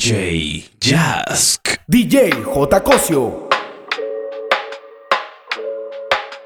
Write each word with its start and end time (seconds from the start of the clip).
DJ 0.00 0.64
Jask. 0.80 1.76
DJ 1.86 2.30
J. 2.42 2.80
Cosio. 2.80 3.48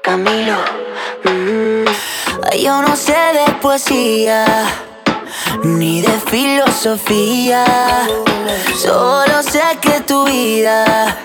Camilo. 0.03 0.57
Mm, 1.23 1.85
yo 2.61 2.81
no 2.81 2.97
sé 2.97 3.13
de 3.13 3.53
poesía. 3.61 4.43
Ni 5.63 6.01
de 6.01 6.11
filosofía, 6.29 7.63
solo 8.75 9.41
sé 9.41 9.63
que 9.81 10.01
tu 10.01 10.25
vida 10.25 11.15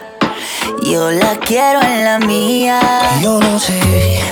yo 0.84 1.10
la 1.10 1.34
quiero 1.36 1.82
en 1.82 2.04
la 2.04 2.20
mía. 2.20 2.80
Yo 3.20 3.40
no 3.40 3.58
sé 3.58 4.22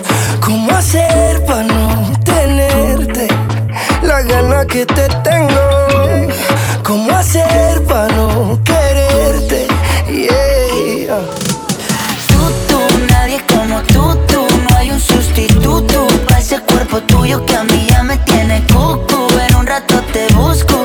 cómo 0.41 0.71
hacer 0.71 1.45
para 1.45 1.65
no 1.65 2.13
tenerte 2.25 3.27
la 4.03 4.23
gana 4.23 4.65
que 4.67 4.87
te 4.87 5.09
tengo 5.25 5.68
¿Cómo 6.89 7.13
hacer 7.13 7.85
para 7.85 8.09
no 8.17 8.59
quererte? 8.65 9.69
Yeah. 10.11 11.21
Tú, 12.29 12.41
tú, 12.67 12.79
nadie 13.11 13.45
como 13.47 13.83
tú, 13.83 14.17
tú. 14.27 14.47
No 14.63 14.75
hay 14.75 14.91
un 14.91 14.99
sustituto 14.99 16.07
para 16.27 16.41
ese 16.41 16.59
cuerpo 16.61 17.03
tuyo 17.03 17.45
que 17.45 17.57
a 17.57 17.65
mí 17.65 17.87
ya 17.91 18.03
me 18.03 18.17
tiene 18.17 18.65
cucu. 18.73 19.29
En 19.39 19.57
un 19.57 19.67
rato 19.67 20.01
te 20.15 20.33
busco 20.33 20.78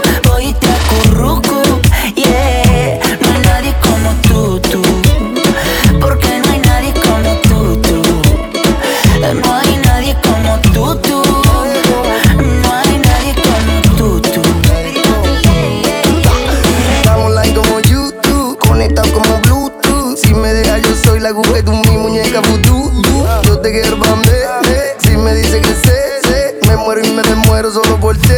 dice 25.33 25.61
que 25.61 25.73
sé, 25.73 26.21
sé. 26.27 26.59
Me 26.67 26.77
muero 26.77 27.01
y 27.05 27.11
me 27.11 27.21
demuero 27.23 27.71
solo 27.71 27.99
por 27.99 28.17
ti. 28.17 28.33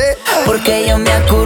Porque 0.45 0.85
yo 0.87 0.97
me 0.97 1.11
acuerdo. 1.11 1.44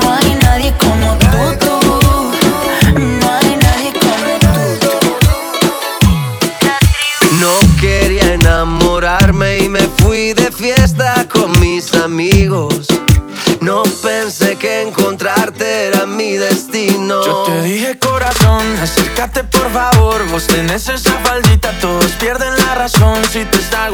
no 0.00 0.12
hay 0.12 0.34
nadie 0.42 0.72
como 0.78 1.19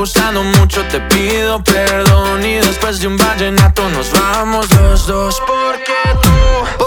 gustando 0.06 0.44
mucho, 0.44 0.84
te 0.84 1.00
pido 1.00 1.60
perdón. 1.64 2.44
Y 2.44 2.54
después 2.54 3.00
de 3.00 3.08
un 3.08 3.16
vallenato 3.16 3.88
nos 3.88 4.12
vamos 4.12 4.70
los 4.70 5.04
dos. 5.08 5.42
Porque 5.44 5.94
tú. 6.22 6.85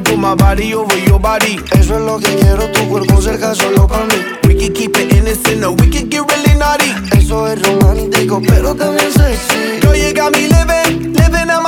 Put 0.00 0.18
my 0.18 0.34
body 0.34 0.74
over 0.74 0.96
your 1.06 1.18
body? 1.18 1.58
Eso 1.72 1.96
es 1.96 2.02
lo 2.02 2.18
que 2.18 2.34
quiero, 2.36 2.70
tu 2.72 2.88
cuerpo 2.88 3.20
cerca 3.20 3.54
solo 3.54 3.86
para 3.86 4.04
mí. 4.04 4.14
We 4.46 4.54
can 4.54 4.72
keep 4.72 4.96
it 4.96 5.12
innocent 5.12 5.64
or 5.64 5.72
we 5.72 5.88
can 5.88 6.08
get 6.08 6.22
really 6.22 6.54
naughty. 6.58 6.90
Eso 7.16 7.46
es 7.46 7.60
romántico, 7.62 8.40
pero 8.46 8.74
también 8.74 9.10
sexy. 9.12 9.80
Girl, 9.80 9.96
you 9.96 10.12
got 10.14 10.32
me 10.32 10.48
living, 10.48 11.12
living 11.14 11.50
out 11.50 11.62
my 11.62 11.67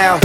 Somos 0.01 0.17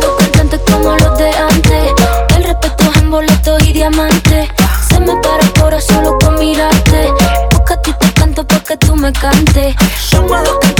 dos 0.00 0.16
cantantes 0.18 0.60
como 0.70 0.96
los 0.96 1.18
de 1.18 1.30
antes. 1.30 1.94
El 2.36 2.44
respeto 2.44 2.84
es 2.84 2.96
en 2.98 3.10
boletos 3.10 3.62
y 3.64 3.72
diamantes. 3.72 4.48
Se 4.88 5.00
me 5.00 5.16
para 5.16 5.42
el 5.42 5.52
corazón 5.54 6.04
solo 6.04 6.18
con 6.20 6.38
mirarte. 6.38 7.12
Porque 7.50 7.72
a 7.72 7.82
ti 7.82 7.92
te 7.98 8.12
canto 8.12 8.46
porque 8.46 8.76
tú 8.76 8.94
me 8.94 9.12
cantes. 9.12 9.74
Somos 9.98 10.44
dos 10.44 10.58
cantantes 10.60 10.75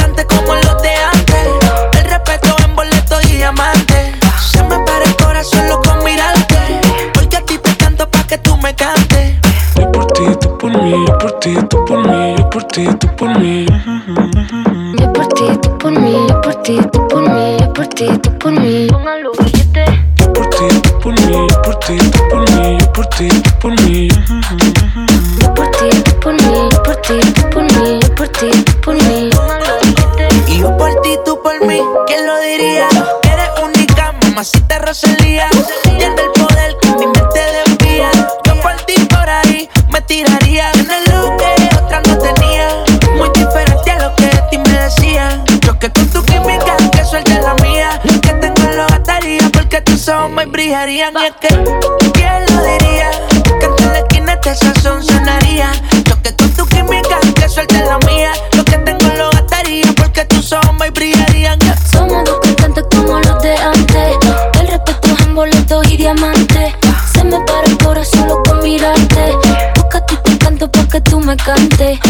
por 13.27 13.39
mí. 13.41 13.67
Yo 14.99 15.13
por 15.13 15.27
ti, 15.29 15.45
tú 15.63 15.79
por 15.79 15.93
mí. 15.93 16.27
Yo 16.29 16.41
por 16.43 16.55
ti, 16.63 16.79
tú 16.93 17.09
por 17.09 17.23
mí. 17.23 17.57
Yo 17.59 17.73
por 17.73 17.87
ti, 17.89 18.07
tú 18.23 18.39
por 18.39 18.53
mí. 18.53 18.87
Póngalo 18.89 19.33
billete. 19.39 19.85
Yo 20.19 20.33
por 20.33 20.49
ti, 20.51 20.81
tú 20.83 20.99
por 21.01 21.21
mí, 21.21 21.33
yo 21.33 21.63
por 21.63 21.77
ti, 21.81 21.97
tú 21.97 22.29
por 22.29 22.51
mí, 22.51 22.79
yo 22.79 22.93
por 22.93 23.07
ti, 23.07 23.29
tú 23.29 23.51
por 23.61 23.81
mí. 23.83 24.09
Yo 25.41 25.55
por 25.55 25.71
ti, 25.71 25.89
tú 26.05 26.21
por 26.21 26.35
mí. 26.35 26.69
Yo 26.71 26.83
por 26.83 26.97
ti, 26.97 27.21
tú 27.35 27.51
por 27.51 27.63
mí. 27.65 28.01
Yo 28.01 28.15
por 28.15 28.29
ti, 28.29 28.51
tú 28.65 28.81
por 28.81 28.95
mí. 28.95 29.31
Póngalo 29.33 29.75
billete. 29.83 30.53
Y 30.53 30.59
yo 30.61 30.77
por 30.77 31.01
ti, 31.03 31.19
tú 31.25 31.41
por 31.43 31.67
mí. 31.67 31.81
¿Quién 32.07 32.27
lo 32.27 32.41
diría? 32.41 32.89
Eres 33.33 33.51
única, 33.65 34.15
mamacita 34.23 34.79
Rosalía. 34.79 35.49
El 35.99 36.15
brillarían. 50.67 51.15
Y 51.15 51.27
es 51.27 51.33
que, 51.41 51.49
¿quién 52.13 52.45
lo 52.51 52.63
diría? 52.65 53.11
Que 53.61 53.67
en 53.67 53.93
la 53.93 53.99
esquina 53.99 54.33
este 54.33 54.55
sazón 54.57 55.03
sonaría. 55.03 55.71
Choque 56.09 56.35
con 56.35 56.51
tu 56.55 56.67
química, 56.67 57.21
que 57.37 57.49
suelte 57.49 57.79
la 57.85 57.99
mía. 57.99 58.33
Lo 58.57 58.65
que 58.65 58.77
tengo 58.79 59.07
lo 59.17 59.31
gastaría 59.31 59.87
porque 59.97 60.25
tus 60.25 60.53
ojos 60.53 60.75
me 60.75 60.91
brillarían. 60.91 61.59
Somos 61.93 62.25
dos 62.25 62.41
cantantes 62.43 62.85
como 62.91 63.21
los 63.21 63.43
de 63.43 63.57
antes. 63.57 64.17
El 64.61 64.67
respeto 64.67 65.09
es 65.15 65.21
en 65.21 65.35
boletos 65.37 65.87
y 65.89 65.97
diamantes. 65.99 66.75
Se 67.13 67.23
me 67.23 67.39
para 67.41 67.67
el 67.67 67.79
corazón 67.79 68.23
solo 68.23 68.43
con 68.43 68.61
mirarte. 68.63 69.37
Porque 69.75 69.99
a 69.99 70.07
ti 70.07 70.17
te 70.25 70.39
canto 70.39 70.69
porque 70.69 71.01
tú 71.01 71.21
me 71.21 71.37
cantes. 71.37 72.01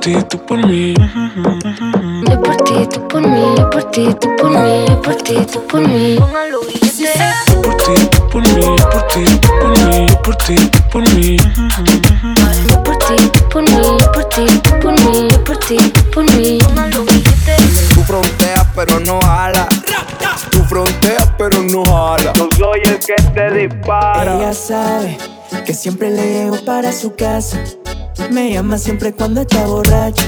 Ti, 0.00 0.16
tú 0.28 0.38
por 0.46 0.66
mí. 0.66 0.94
Yo 2.28 2.40
por 2.40 2.56
ti, 2.56 2.86
tú 2.90 3.06
por 3.08 3.20
mí. 3.20 3.54
Yo 3.56 3.70
por 3.70 3.84
ti, 3.84 4.14
tú 4.20 4.36
por 4.36 4.50
mí. 4.50 4.86
Yo 4.88 5.02
por 5.02 5.14
ti, 5.16 5.34
tú 5.52 5.66
por 5.66 5.80
mí. 5.86 6.18
Billete. 6.68 7.18
Por 7.62 7.76
ti, 7.76 7.94
por 8.32 8.42
mí, 8.54 8.76
por 8.90 9.06
ti, 9.08 9.24
por 9.60 9.72
mí, 9.88 10.06
por 10.22 10.36
ti, 10.36 10.56
por 10.90 11.14
mí. 11.14 11.36
Por 12.84 12.96
ti, 12.98 13.16
por 13.50 13.62
mí, 13.62 13.96
por 14.12 14.24
ti, 14.24 14.46
por 14.80 14.92
mí, 14.92 15.28
por 15.44 15.56
ti, 15.58 15.76
por 16.14 16.24
mí. 16.36 16.58
Tú 17.94 18.02
fronteas 18.02 18.66
pero 18.74 19.00
no 19.00 19.20
jala. 19.20 19.68
Tú 20.50 20.64
fronteas 20.64 21.28
pero 21.36 21.62
no 21.62 21.84
jala. 21.84 22.32
No 22.36 22.48
soy 22.56 22.80
el 22.84 22.98
que 23.00 23.16
te 23.34 23.50
dispara. 23.50 24.36
Ella 24.36 24.54
sabe 24.54 25.18
que 25.66 25.74
siempre 25.74 26.10
le 26.10 26.26
llego 26.26 26.64
para 26.64 26.92
su 26.92 27.14
casa. 27.14 27.58
Me 28.30 28.52
llama 28.52 28.78
siempre 28.78 29.12
cuando 29.12 29.40
está 29.40 29.66
borracha. 29.66 30.24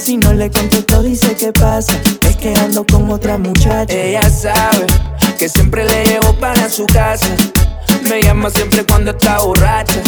Si 0.00 0.16
no 0.16 0.32
le 0.32 0.50
contesto 0.50 1.02
dice 1.02 1.34
qué 1.34 1.52
pasa. 1.52 1.92
Es 2.22 2.36
que 2.36 2.54
ando 2.54 2.86
con 2.86 3.10
otra 3.10 3.38
muchacha. 3.38 3.92
Ella 3.92 4.22
sabe 4.30 4.86
que 5.38 5.48
siempre 5.48 5.84
le 5.84 6.04
llego 6.04 6.32
para 6.38 6.68
su 6.68 6.86
casa. 6.86 7.34
Me 8.08 8.22
llama 8.22 8.50
siempre 8.50 8.84
cuando 8.84 9.10
está 9.10 9.38
borracha. 9.40 10.00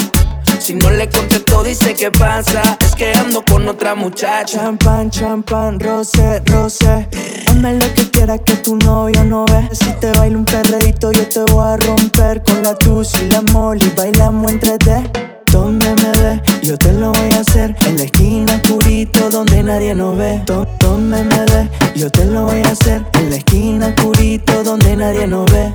Si 0.61 0.75
no 0.75 0.91
le 0.91 1.09
contesto, 1.09 1.65
dice 1.65 1.95
qué 1.95 2.13
pasa. 2.13 2.63
Es 2.81 2.95
que 2.95 3.13
ando 3.13 3.45
con 3.45 3.67
otra 3.69 3.95
muchacha. 3.95 4.59
Champán, 4.59 5.11
champán, 5.11 5.81
roce, 5.81 6.43
roce. 6.47 7.09
Hazme 7.49 7.75
lo 7.75 7.95
que 7.95 8.11
quieras 8.11 8.41
que 8.45 8.55
tu 8.55 8.77
novio 8.77 9.25
no 9.25 9.45
ve. 9.47 9.69
Si 9.73 9.93
te 10.01 10.13
bailo 10.13 10.39
un 10.39 10.45
perredito, 10.45 11.11
yo 11.11 11.29
te 11.29 11.41
voy 11.53 11.67
a 11.67 11.77
romper. 11.77 12.43
Con 12.45 12.63
la 12.63 12.77
tus 12.77 13.15
y 13.21 13.29
la 13.29 13.43
moli, 13.43 13.93
bailamos 13.97 14.53
entre 14.53 14.79
te. 14.79 15.36
Donde 15.57 15.89
me 16.03 16.13
ve, 16.21 16.43
yo 16.63 16.77
te 16.77 16.93
lo 16.93 17.13
voy 17.13 17.31
a 17.33 17.41
hacer. 17.41 17.75
En 17.87 17.97
la 17.97 18.05
esquina 18.05 18.61
oscurito, 18.63 19.31
donde 19.31 19.63
nadie 19.63 19.95
nos 19.95 20.17
ve. 20.19 20.43
Do- 20.45 20.67
Donde 20.81 21.25
me 21.25 21.39
ve, 21.47 21.69
yo 21.95 22.11
te 22.11 22.27
lo 22.27 22.43
voy 22.45 22.61
a 22.63 22.69
hacer. 22.73 23.03
En 23.15 23.31
la 23.31 23.37
esquina 23.37 23.87
oscurito, 23.97 24.63
donde 24.63 24.95
nadie 24.97 25.27
nos 25.27 25.51
ve. 25.51 25.73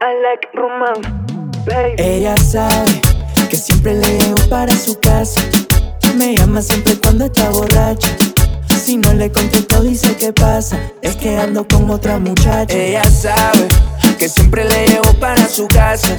I 0.00 0.12
like 0.22 0.48
romance, 0.54 1.06
baby. 1.66 1.94
Ella 1.98 2.34
sabe 2.38 2.90
que 3.50 3.56
siempre 3.56 3.94
le 3.94 4.18
llego 4.18 4.48
para 4.48 4.74
su 4.74 4.98
casa. 4.98 5.42
Me 6.16 6.34
llama 6.34 6.62
siempre 6.62 6.96
cuando 6.98 7.26
está 7.26 7.50
borracha. 7.50 8.08
Si 8.82 8.96
no 8.96 9.12
le 9.12 9.30
contesto, 9.30 9.82
dice 9.82 10.16
qué 10.16 10.32
pasa. 10.32 10.78
Es 11.02 11.16
que 11.16 11.36
ando 11.36 11.66
con 11.68 11.88
otra 11.90 12.18
muchacha. 12.18 12.74
Ella 12.74 13.04
sabe 13.04 13.68
que 14.18 14.28
siempre 14.28 14.64
le 14.64 14.86
llego 14.86 15.12
para 15.20 15.46
su 15.48 15.68
casa. 15.68 16.16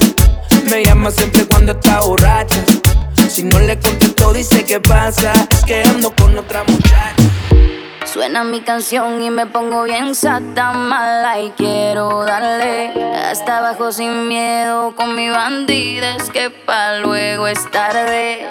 Me 0.70 0.84
llama 0.86 1.10
siempre 1.12 1.46
cuando 1.46 1.72
está 1.74 2.00
borracha. 2.02 2.64
Si 3.34 3.42
no 3.42 3.60
le 3.62 3.80
contesto, 3.80 4.32
dice 4.32 4.64
qué 4.64 4.80
pasa. 4.80 5.34
Que 5.66 5.82
ando 5.82 6.14
con 6.14 6.38
otra 6.38 6.64
muchacha. 6.66 7.16
Suena 8.06 8.44
mi 8.44 8.62
canción 8.62 9.24
y 9.24 9.32
me 9.32 9.48
pongo 9.48 9.82
bien 9.86 10.14
sata 10.14 10.74
mala 10.74 11.42
y 11.42 11.50
quiero 11.58 12.24
darle 12.26 12.92
hasta 13.16 13.58
abajo 13.58 13.92
sin 13.92 14.28
miedo 14.28 14.94
con 14.96 15.16
mi 15.16 15.30
bandida 15.30 16.16
es 16.16 16.30
que 16.30 16.52
pa 16.52 16.98
luego 16.98 17.48
es 17.48 17.72
tarde. 17.72 18.46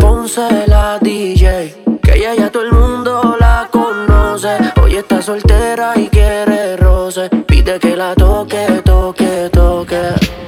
Ponce 0.00 0.66
la 0.66 0.98
DJ, 0.98 1.84
que 2.02 2.14
ella 2.16 2.34
ya 2.34 2.50
todo 2.50 2.64
el 2.64 2.72
mundo 2.72 3.36
la 3.38 3.68
conoce. 3.70 4.58
Hoy 4.82 4.96
está 4.96 5.22
soltera 5.22 5.92
y 5.94 6.08
quiere 6.08 6.76
roce. 6.78 7.30
Pide 7.46 7.78
que 7.78 7.94
la 7.94 8.16
toque, 8.16 8.82
toque, 8.84 9.48
toque. 9.52 10.47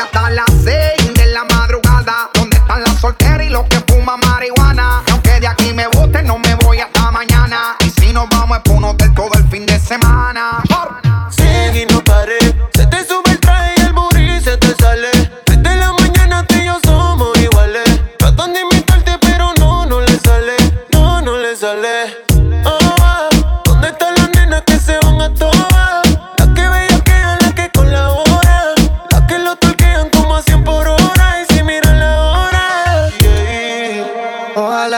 Hasta 0.00 0.30
las 0.30 0.46
6 0.64 0.89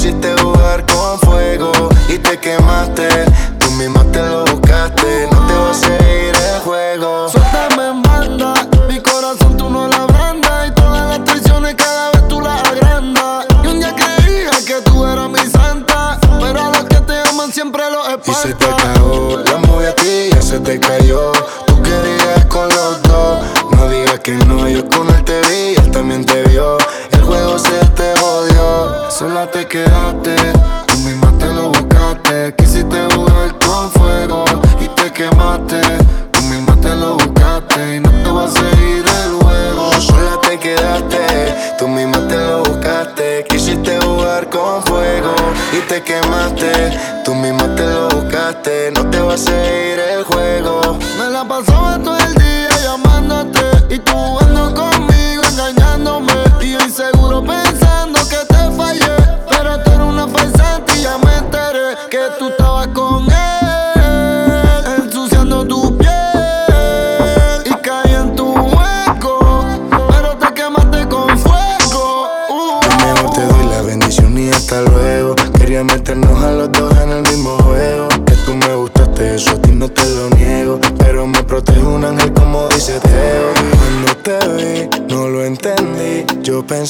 quisiste 0.00 0.34
jugar 0.40 0.86
con 0.86 1.18
fuego 1.20 1.72
y 2.08 2.16
te 2.16 2.38
quemaste. 2.38 3.06
Tú 3.58 3.70
misma 3.72 4.02
te 4.10 4.22
lo 4.22 4.46
buscaste, 4.46 5.28
no 5.30 5.46
te 5.46 5.52
va 5.52 5.70
a 5.70 5.74
seguir 5.74 6.32
el 6.54 6.60
juego. 6.64 7.28
Suéltame 7.28 7.88
en 7.88 8.02
banda, 8.02 8.54
mi 8.88 8.98
corazón 9.00 9.58
tú 9.58 9.68
no 9.68 9.88
la 9.88 10.06
brandas 10.06 10.68
y 10.68 10.70
todas 10.72 11.06
las 11.10 11.24
traiciones 11.26 11.74
cada 11.74 12.12
vez 12.12 12.28
tú 12.28 12.40
las 12.40 12.66
agrandas. 12.66 13.44
Y 13.62 13.66
un 13.66 13.78
día 13.78 13.94
creía 13.94 14.50
que 14.66 14.80
tú 14.86 15.04
eras 15.04 15.28
mi 15.28 15.50
santa, 15.50 16.18
pero 16.40 16.64
a 16.64 16.70
los 16.70 16.84
que 16.84 17.00
te 17.02 17.28
aman 17.28 17.52
siempre 17.52 17.82
los 17.90 18.08
espantas. 18.08 18.44
Y 18.46 18.48
se 18.48 18.54
te 18.54 18.64
acabó, 18.64 19.36
la 19.36 19.58
movie 19.58 19.88
a 19.88 19.94
ti, 19.94 20.30
ya 20.32 20.40
se 20.40 20.60
te 20.60 20.80
cayó 20.80 20.99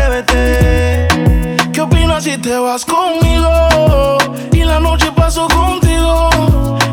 atrévete. 0.00 1.08
¿Qué 1.72 1.80
opinas 1.80 2.24
si 2.24 2.36
te 2.38 2.56
vas 2.58 2.84
conmigo? 2.84 4.18
Y 4.52 4.64
la 4.64 4.80
noche 4.80 5.10
paso 5.12 5.46
contigo. 5.48 6.30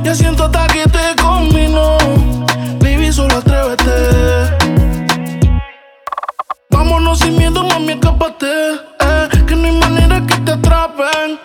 Ya 0.04 0.14
siento 0.14 0.46
hasta 0.46 0.68
que 0.68 0.84
te 0.88 1.16
combino. 1.22 1.98
Baby, 2.80 3.12
solo 3.12 3.38
atrévete. 3.38 3.94
Vámonos 6.70 7.20
sin 7.20 7.38
miedo, 7.38 7.64
mami, 7.64 7.94
escapate. 7.94 8.74
Eh, 9.00 9.30
que 9.48 9.56
no 9.56 9.66
hay 9.68 9.80
manera 9.80 10.22
que 10.26 10.36
te 10.38 10.52
atrapen. 10.52 11.40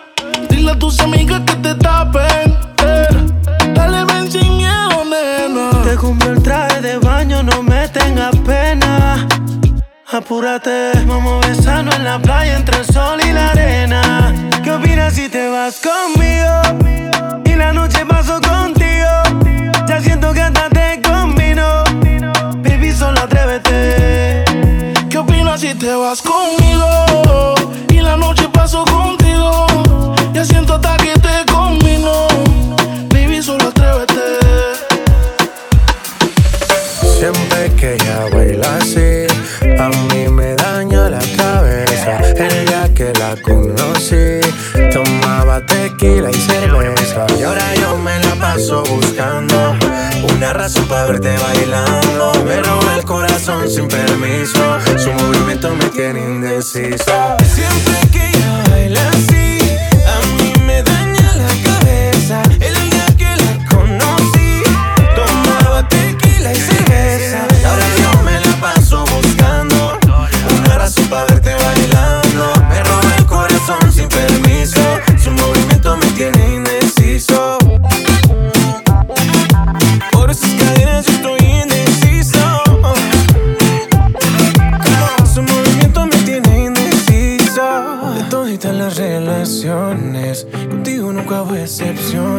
Dile 0.49 0.71
a 0.71 0.79
tus 0.79 0.99
amigas 0.99 1.41
que 1.45 1.55
te 1.55 1.75
tapen. 1.75 2.57
Eh, 2.83 3.07
dale, 3.73 4.05
ven 4.05 4.31
sin 4.31 4.57
miedo, 4.57 5.03
nena. 5.05 5.83
Te 5.83 5.95
compré 5.95 6.29
el 6.29 6.43
traje 6.43 6.81
de 6.81 6.97
baño, 6.97 7.43
no 7.43 7.63
me 7.63 7.87
tengas 7.89 8.35
pena. 8.45 9.27
Apúrate, 10.11 10.91
vamos 11.07 11.42
en 12.03 12.09
la 12.09 12.19
playa 12.19 12.57
entre 12.57 12.79
el 12.79 12.85
sol 12.85 13.19
y 13.25 13.31
la 13.31 13.51
arena. 13.51 14.33
¿Qué 14.61 14.71
opinas 14.71 15.13
si 15.13 15.29
te 15.29 15.47
vas 15.47 15.79
conmigo? 15.79 16.51
Y 17.45 17.55
la 17.55 17.71
noche 17.71 18.05
paso 18.05 18.41
contigo. 18.41 19.11
Ya 19.87 20.01
siento 20.01 20.33
que 20.33 20.41
hasta 20.41 20.69
te 20.69 21.01
combino. 21.01 21.83
Baby, 22.57 22.91
solo 22.91 23.21
atrévete. 23.21 24.43
¿Qué 25.09 25.17
opinas 25.17 25.61
si 25.61 25.73
te 25.75 25.95
vas 25.95 26.21
conmigo? 26.21 27.55
Y 27.89 28.01
la 28.01 28.17
noche 28.17 28.42
tequila 46.03 46.29
y 46.29 46.33
cerveza. 46.33 47.25
Y 47.37 47.43
ahora 47.43 47.75
yo 47.75 47.97
me 47.97 48.19
la 48.19 48.35
paso 48.35 48.83
buscando 48.83 49.75
una 50.35 50.53
razón 50.53 50.85
para 50.87 51.05
verte 51.05 51.35
bailando. 51.37 52.33
Me 52.45 52.61
roba 52.61 52.95
el 52.97 53.05
corazón 53.05 53.69
sin 53.69 53.87
permiso, 53.87 54.79
su 54.97 55.11
movimiento 55.13 55.73
me 55.75 55.85
tiene 55.89 56.19
indeciso. 56.19 57.37
Siempre 57.45 57.95
que 58.11 58.27
ella 58.27 58.63
baila 58.69 59.09
así, 59.09 59.42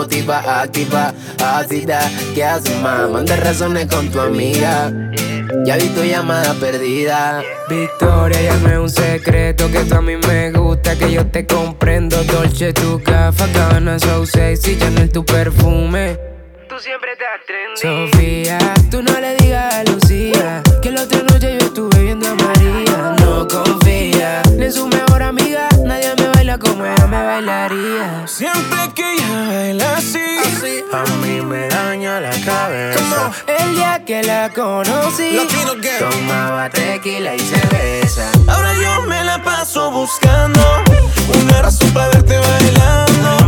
motiva, 0.00 0.62
activa, 0.62 1.12
ácida. 1.44 2.00
¿Qué 2.34 2.42
haces, 2.42 2.74
más? 2.80 3.10
Manda 3.10 3.36
razones 3.36 3.86
con 3.86 4.08
tu 4.08 4.18
amiga. 4.18 4.90
Ya 5.66 5.76
vi 5.76 5.88
tu 5.88 6.02
llamada 6.02 6.54
perdida. 6.54 7.42
Victoria, 7.68 8.40
ya 8.40 8.56
no 8.56 8.68
es 8.70 8.78
un 8.78 8.88
secreto 8.88 9.70
que 9.70 9.80
tú 9.80 9.96
a 9.96 10.00
mí 10.00 10.16
me 10.16 10.52
gusta, 10.52 10.96
que 10.96 11.12
yo 11.12 11.26
te 11.26 11.46
comprendo. 11.46 12.16
Dolce, 12.24 12.72
tu 12.72 12.98
gafa, 13.00 13.46
cabana, 13.52 13.98
so 13.98 14.24
sexy, 14.24 14.78
Chanel, 14.78 15.10
tu 15.10 15.22
perfume. 15.22 16.18
Tú 16.66 16.78
siempre 16.78 17.10
estás 17.12 17.44
trendy. 17.46 18.10
Sofía, 18.10 18.58
tú 18.90 19.02
no 19.02 19.20
le 19.20 19.36
digas 19.36 19.74
a 19.74 19.84
Lucía 19.84 20.62
que 20.80 20.92
la 20.92 21.02
otra 21.02 21.22
noche 21.24 21.58
yo 21.60 21.66
estuve 21.66 22.04
viendo 22.04 22.26
a 22.26 22.34
María. 22.36 23.16
No 23.20 23.46
confía 23.46 24.40
ni 24.56 24.64
en 24.64 24.72
su 24.72 24.86
mejor 24.86 25.22
amiga, 25.22 25.68
nadie 25.84 26.14
me 26.16 26.19
baila 26.50 26.58
como 26.58 26.84
ella 26.84 27.06
me 27.06 27.22
bailaría. 27.24 28.26
Siempre 28.26 28.92
que 28.94 29.12
ella 29.14 29.46
baila 29.48 29.96
así, 29.96 30.18
A 30.92 31.04
mí 31.22 31.40
me 31.40 31.68
daña 31.68 32.20
la 32.20 32.30
cabeza. 32.44 33.30
El 33.46 33.74
día 33.76 34.04
que 34.04 34.22
la 34.22 34.50
conocí, 34.50 35.38
Tomaba 35.98 36.68
tequila 36.70 37.34
y 37.34 37.40
cerveza. 37.40 38.30
ahora 38.48 38.74
yo 38.74 39.02
me 39.06 39.22
la 39.24 39.42
paso 39.42 39.90
buscando 39.90 40.60
una 41.42 41.62
razón 41.62 41.90
para 41.92 42.08
verte 42.08 42.38
bailando. 42.38 43.39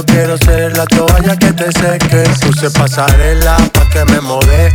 Yo 0.00 0.06
quiero 0.06 0.38
ser 0.38 0.74
la 0.78 0.86
toalla 0.86 1.36
que 1.36 1.52
te 1.52 1.70
seque. 1.72 2.24
Puse 2.40 2.70
pasarela 2.70 3.58
pa' 3.70 3.86
que 3.90 4.02
me 4.06 4.18
modele. 4.22 4.72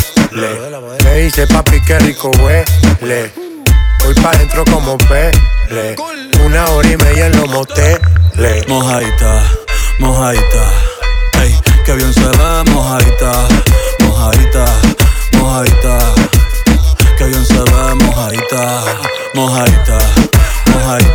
Me 1.03 1.13
dice 1.15 1.47
papi 1.47 1.81
que 1.81 1.97
rico 1.97 2.29
huele. 2.43 3.33
Voy 4.03 4.13
pa' 4.21 4.37
dentro 4.37 4.63
como 4.65 4.95
pele. 4.99 5.95
Una 6.45 6.65
hora 6.65 6.87
y 6.87 6.97
media 6.97 7.25
en 7.25 7.37
los 7.37 7.49
moteles. 7.49 8.67
Mojadita, 8.67 9.41
mojadita. 9.97 10.63
Ey, 11.41 11.59
que 11.83 11.93
bien 11.95 12.13
se 12.13 12.21
ve, 12.21 12.71
mojadita, 12.71 13.31
mojadita, 14.01 14.65
mojadita. 15.39 15.97
Que 17.17 17.25
bien 17.25 17.43
se 17.43 17.57
ve, 17.57 17.95
mojadita, 17.95 18.83
mojadita, 19.33 19.97
mojadita. 20.71 21.14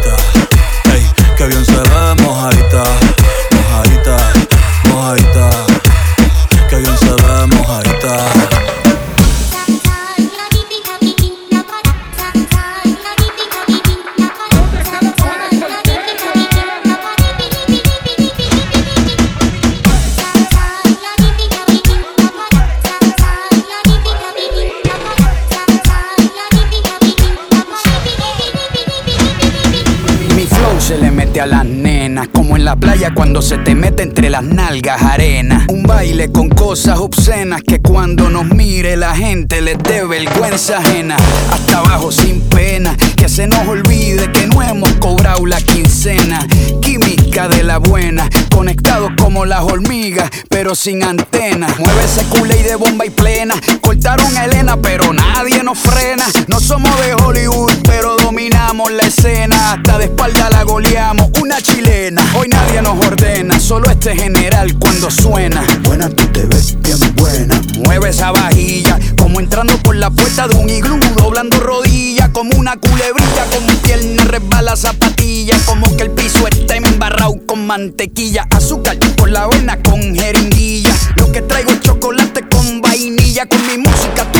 Nalgas 34.71 35.03
arena. 35.03 35.67
Un 35.69 35.83
baile 35.83 36.31
con 36.31 36.49
cosas 36.71 37.01
obscenas 37.01 37.63
que 37.67 37.81
cuando 37.81 38.31
nos 38.31 38.47
mire 38.47 38.97
la 38.97 39.17
gente 39.17 39.61
les 39.61 39.77
dé 39.79 40.05
vergüenza 40.05 40.79
ajena. 40.79 41.17
Hasta 41.51 41.79
abajo 41.79 42.13
sin 42.13 42.43
pena, 42.43 42.97
que 43.17 43.29
se 43.29 43.49
nos 43.49 43.67
olvide 43.67 44.31
que 44.31 44.47
no 44.47 44.63
hemos 44.63 44.93
cobrado 45.01 45.45
la 45.47 45.61
quincena. 45.61 46.47
Química 46.81 47.49
de 47.49 47.65
la 47.65 47.79
buena, 47.79 48.29
conectados 48.55 49.11
como 49.21 49.47
las 49.47 49.65
hormigas, 49.65 50.31
pero 50.49 50.77
sin 50.77 51.03
antena. 51.03 51.67
Mueve 51.77 52.05
ese 52.05 52.23
culé 52.27 52.63
de 52.63 52.77
bomba 52.77 53.05
y 53.05 53.11
plena. 53.11 53.57
Cortaron 53.81 54.37
a 54.37 54.45
Elena, 54.45 54.77
pero 54.77 55.13
nadie 55.13 55.65
nos 55.65 55.77
frena. 55.77 56.25
No 56.47 56.61
somos 56.61 56.97
de 57.01 57.15
Hollywood, 57.15 57.73
pero 57.83 58.17
dominamos 58.17 58.93
la 58.93 59.03
escena. 59.09 59.73
Hasta 59.73 59.99
de 59.99 60.05
espalda 60.05 60.49
la 60.51 60.63
goleamos, 60.63 61.31
una 61.43 61.61
chilena. 61.61 62.23
Hoy 62.39 62.47
nadie 62.47 62.81
nos 62.81 63.05
ordena, 63.05 63.59
solo 63.59 63.91
este 63.91 64.15
general 64.15 64.79
cuando 64.79 65.11
suena. 65.11 65.65
Buena, 65.83 66.09
tú 66.09 66.27
te 66.29 66.47
ves 66.47 66.60
bien 66.81 66.99
buena. 67.17 67.61
Mueve 67.79 68.11
esa 68.11 68.33
vajilla, 68.33 68.99
como 69.17 69.41
entrando 69.41 69.77
por 69.79 69.97
la 69.97 70.11
puerta 70.11 70.47
de 70.49 70.57
un 70.57 70.69
iglú, 70.69 70.99
doblando 71.17 71.59
rodillas, 71.59 72.29
como 72.31 72.51
una 72.57 72.77
culebrilla, 72.77 73.45
como 73.55 73.73
pierna 73.83 74.25
resbala 74.25 74.77
zapatilla, 74.77 75.57
como 75.65 75.97
que 75.97 76.05
el 76.05 76.11
piso 76.11 76.47
está 76.49 76.77
embarrado 76.77 77.35
con 77.47 77.67
mantequilla, 77.67 78.47
azúcar 78.51 78.99
por 79.17 79.31
la 79.31 79.45
avena 79.45 79.81
con 79.83 80.15
jeringuilla. 80.15 80.95
Lo 81.17 81.33
que 81.33 81.43
traigo 81.43 81.71
es 81.73 81.81
chocolate 81.81 82.43
con 82.49 82.81
vainilla, 82.81 83.47
con 83.47 83.67
mi 83.67 83.79
música 83.79 84.31
tú 84.33 84.40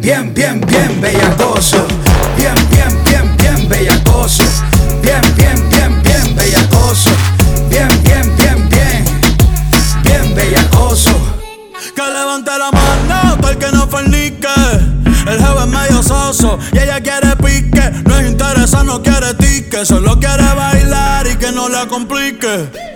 Bien, 0.00 0.32
bien, 0.32 0.60
bien, 0.60 1.00
bellacoso. 1.00 1.86
Bien, 2.36 2.54
bien, 2.70 3.04
bien, 3.04 3.36
bien 3.36 3.68
bellacoso. 3.68 4.44
Bien, 5.02 5.20
bien, 5.36 5.68
bien, 5.70 6.02
bien 6.02 6.36
bellacoso. 6.36 7.10
Bien, 7.68 7.88
bien, 8.04 8.36
bien, 8.36 8.68
bien. 8.68 9.04
Bien 10.02 10.34
bellacoso. 10.34 11.10
Que 11.94 12.02
levante 12.02 12.50
la 12.58 12.70
mano, 12.70 13.36
todo 13.40 13.50
el 13.50 13.58
que 13.58 13.72
no 13.72 13.88
fornique. 13.88 14.48
El 15.26 15.38
jefe 15.38 15.58
es 15.60 15.66
medio 15.66 16.02
soso 16.02 16.58
y 16.72 16.78
ella 16.78 17.00
quiere 17.00 17.36
pique. 17.36 17.90
No 18.04 18.18
es 18.18 18.30
interesa, 18.30 18.84
no 18.84 19.02
quiere 19.02 19.34
tique. 19.34 19.84
Solo 19.84 20.18
quiere 20.18 20.54
bailar 20.54 21.26
y 21.26 21.36
que 21.36 21.50
no 21.52 21.68
la 21.68 21.86
complique. 21.86 22.87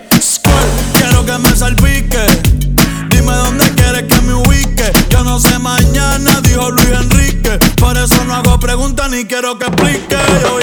Ni 9.13 9.25
quiero 9.25 9.57
que 9.59 9.67
explique. 9.67 10.17
Yo 10.41 10.62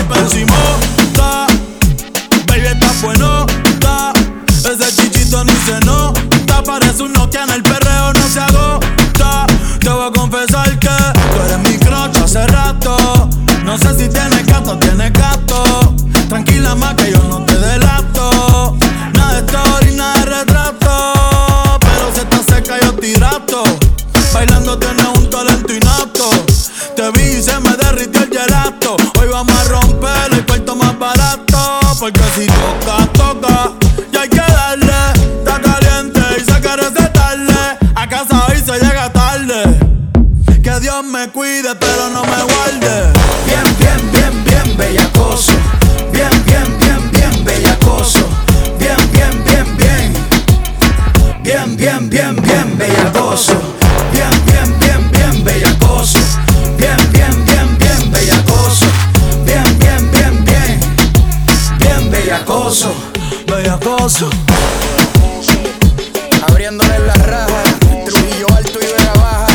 Abriéndole 66.46 66.98
la 67.06 67.14
raja. 67.14 67.62
Trujillo 68.04 68.46
alto 68.54 68.78
y 68.83 68.87
Vega 68.87 69.12
baja. 69.14 69.46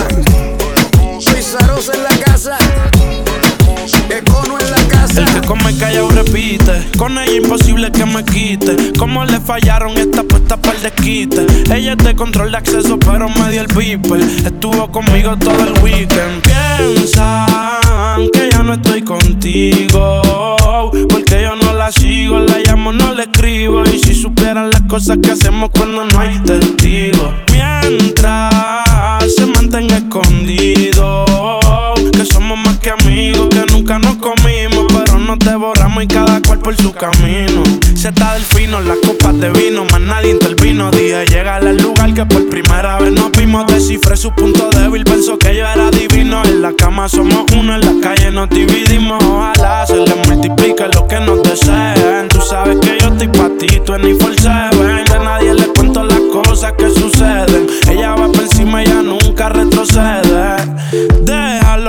Zarosa 1.41 1.93
en 1.93 2.03
la 2.03 2.09
casa. 2.25 2.57
Econo 4.09 4.59
en 4.59 4.71
la 4.71 4.87
casa. 4.87 5.21
El 5.21 5.27
que 5.33 5.47
come 5.47 5.77
callado 5.77 6.09
repite. 6.09 6.89
Con 6.97 7.17
ella 7.19 7.35
imposible 7.35 7.91
que 7.91 8.05
me 8.05 8.25
quite. 8.25 8.93
Como 8.97 9.23
le 9.25 9.39
fallaron 9.39 9.95
esta 9.97 10.23
puesta 10.23 10.57
para 10.57 10.75
el 10.77 10.81
desquite. 10.83 11.45
Ella 11.71 11.95
de 11.95 12.15
control 12.15 12.51
de 12.51 12.57
acceso, 12.57 12.97
pero 12.97 13.29
me 13.29 13.51
dio 13.51 13.61
el 13.61 13.67
beeper. 13.67 14.21
Estuvo 14.21 14.91
conmigo 14.91 15.37
todo 15.37 15.63
el 15.63 15.83
weekend. 15.83 16.41
Piensan 16.41 18.29
que 18.33 18.49
ya 18.51 18.63
no 18.63 18.73
estoy 18.73 19.03
contigo. 19.03 20.21
Porque 21.09 21.41
yo 21.43 21.55
no 21.55 21.64
la 21.85 21.91
sigo, 21.91 22.39
la 22.39 22.57
llamo, 22.65 22.91
no 22.91 23.13
le 23.13 23.23
escribo. 23.23 23.83
Y 23.83 23.99
si 23.99 24.15
supieran 24.15 24.71
las 24.71 24.81
cosas 24.83 25.19
que 25.21 25.31
hacemos 25.31 25.69
cuando 25.69 26.03
no 26.03 26.19
hay 26.19 26.39
testigos. 26.39 27.31
Mientras 27.51 28.51
se 29.35 29.45
mantenga 29.45 29.97
escondido. 29.97 31.25
Que 32.11 32.25
somos 32.25 32.57
más 32.57 32.79
que 32.79 32.89
amigos, 32.89 33.49
que 33.49 33.71
nunca 33.71 33.99
nos 33.99 34.15
comimos. 34.15 34.94
Pero 35.15 35.27
nos 35.27 35.39
devoramos 35.39 36.03
y 36.03 36.07
cada 36.07 36.41
cual 36.41 36.59
por 36.59 36.75
su 36.75 36.91
camino. 36.91 37.63
Se 37.95 38.09
está 38.09 38.33
del 38.33 38.43
fino, 38.43 38.81
las 38.81 38.97
copas 38.97 39.39
de 39.39 39.49
vino, 39.49 39.85
más 39.85 40.01
nadie 40.01 40.31
intervino. 40.31 40.91
Dije, 40.91 41.25
llega 41.27 41.55
al 41.55 41.77
lugar 41.77 42.13
que 42.13 42.25
por 42.25 42.49
primera 42.49 42.99
vez 42.99 43.13
nos 43.13 43.31
vimos. 43.31 43.65
Descifré 43.67 44.17
su 44.17 44.31
punto 44.31 44.69
débil, 44.71 45.05
pensó 45.05 45.37
que 45.39 45.55
yo 45.55 45.65
era 45.65 45.89
divino. 45.89 46.43
En 46.43 46.61
la 46.61 46.73
cama 46.73 47.07
somos 47.07 47.45
uno, 47.55 47.75
en 47.75 47.81
la 47.81 47.93
calle 48.01 48.29
nos 48.29 48.49
dividimos. 48.49 49.23
Ojalá 49.23 49.85
se 49.87 49.95
les 49.95 50.27
multiplique 50.27 50.85
lo 50.93 51.07
que 51.07 51.19
nos 51.21 51.41
deseen. 51.43 52.27
Tú 52.27 52.41
sabes 52.41 52.77
que 52.81 52.97
yo 52.99 53.07
estoy 53.07 53.29
pa' 53.29 53.49
ti, 53.57 53.67
tú 53.85 53.97
ni 53.97 54.15
for 54.15 54.35
seven. 54.37 55.05
De 55.05 55.19
nadie 55.23 55.53
le 55.53 55.67
cuento 55.67 56.03
las 56.03 56.19
cosas 56.33 56.73
que 56.73 56.89
suceden. 56.89 57.67
Ella 57.89 58.15
va 58.15 58.27
por 58.27 58.41
encima, 58.41 58.83
ella 58.83 59.01
nunca 59.01 59.47
retrocede. 59.47 60.57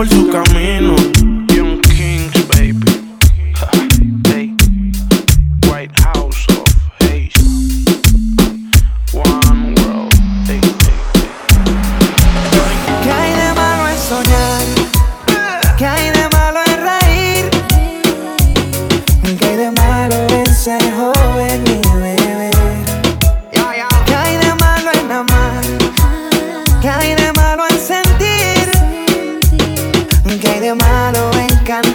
por 0.00 0.08
su 0.08 0.28
camino. 0.28 1.19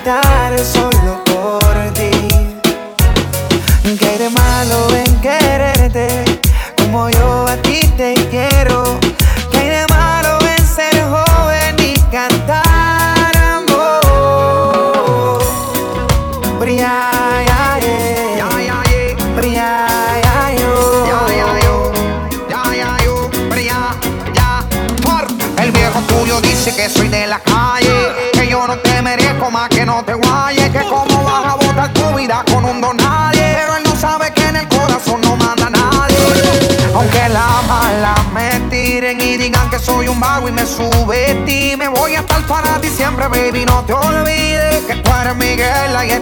En 0.08 0.45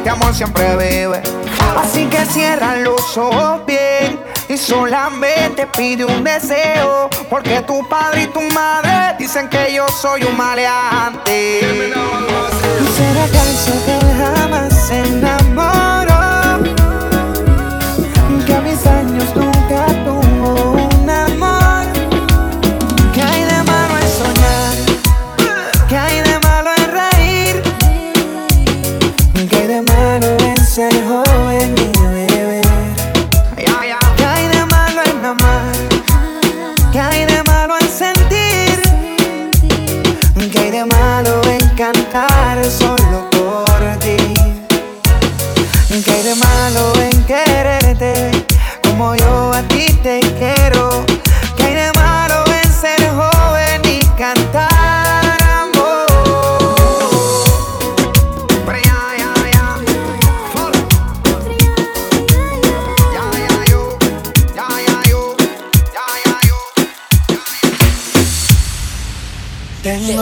este 0.03 0.09
amor 0.09 0.35
siempre 0.35 0.75
vive. 0.75 1.21
Así 1.77 2.05
que 2.07 2.25
cierra 2.25 2.75
los 2.75 3.17
ojos 3.17 3.65
bien 3.65 4.19
y 4.49 4.57
solamente 4.57 5.65
pide 5.65 6.03
un 6.03 6.25
deseo, 6.25 7.09
porque 7.29 7.61
tu 7.61 7.87
padre 7.87 8.23
y 8.23 8.27
tu 8.27 8.41
madre 8.53 9.15
dicen 9.17 9.47
que 9.47 9.73
yo 9.73 9.85
soy 10.01 10.23
un 10.23 10.35
maleante. 10.35 11.61
¿Será 12.97 13.25
que 13.31 13.37
él 13.93 14.17
jamás 14.17 14.73
se 14.73 15.22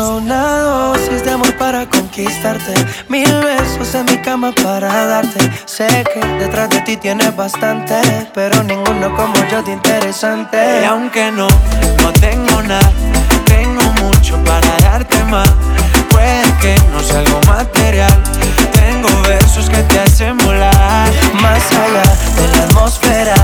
Tengo 0.01 0.17
una 0.17 0.61
dosis 0.61 1.23
de 1.23 1.29
amor 1.29 1.55
para 1.57 1.87
conquistarte 1.87 2.73
Mil 3.07 3.31
besos 3.43 3.93
en 3.93 4.05
mi 4.05 4.17
cama 4.17 4.51
para 4.51 5.05
darte. 5.05 5.39
Sé 5.65 6.03
que 6.11 6.25
detrás 6.39 6.71
de 6.71 6.81
ti 6.81 6.97
tienes 6.97 7.35
bastante 7.35 8.01
Pero 8.33 8.63
ninguno 8.63 9.15
como 9.15 9.35
yo 9.51 9.61
de 9.61 9.73
interesante. 9.73 10.57
Y 10.81 10.85
aunque 10.85 11.31
no, 11.31 11.47
no 11.47 12.13
tengo 12.13 12.63
nada, 12.63 12.91
tengo 13.45 13.83
mucho 14.01 14.43
para 14.43 14.75
darte 14.79 15.23
más. 15.25 15.47
Puede 16.09 16.51
que 16.59 16.75
no 16.91 16.99
sea 17.01 17.19
algo 17.19 17.39
material, 17.45 18.23
tengo 19.01 19.21
versos 19.23 19.69
que 19.69 19.83
te 19.83 19.99
hacen 19.99 20.37
volar. 20.37 21.11
Más 21.41 21.63
allá 21.71 22.03
de 22.35 22.47
la 22.49 22.63
atmósfera 22.63 23.35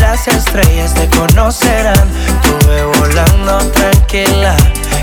Las 0.00 0.26
estrellas 0.28 0.94
te 0.94 1.08
conocerán 1.08 2.08
Tuve 2.42 2.84
volando 2.84 3.58
tranquila 3.70 4.56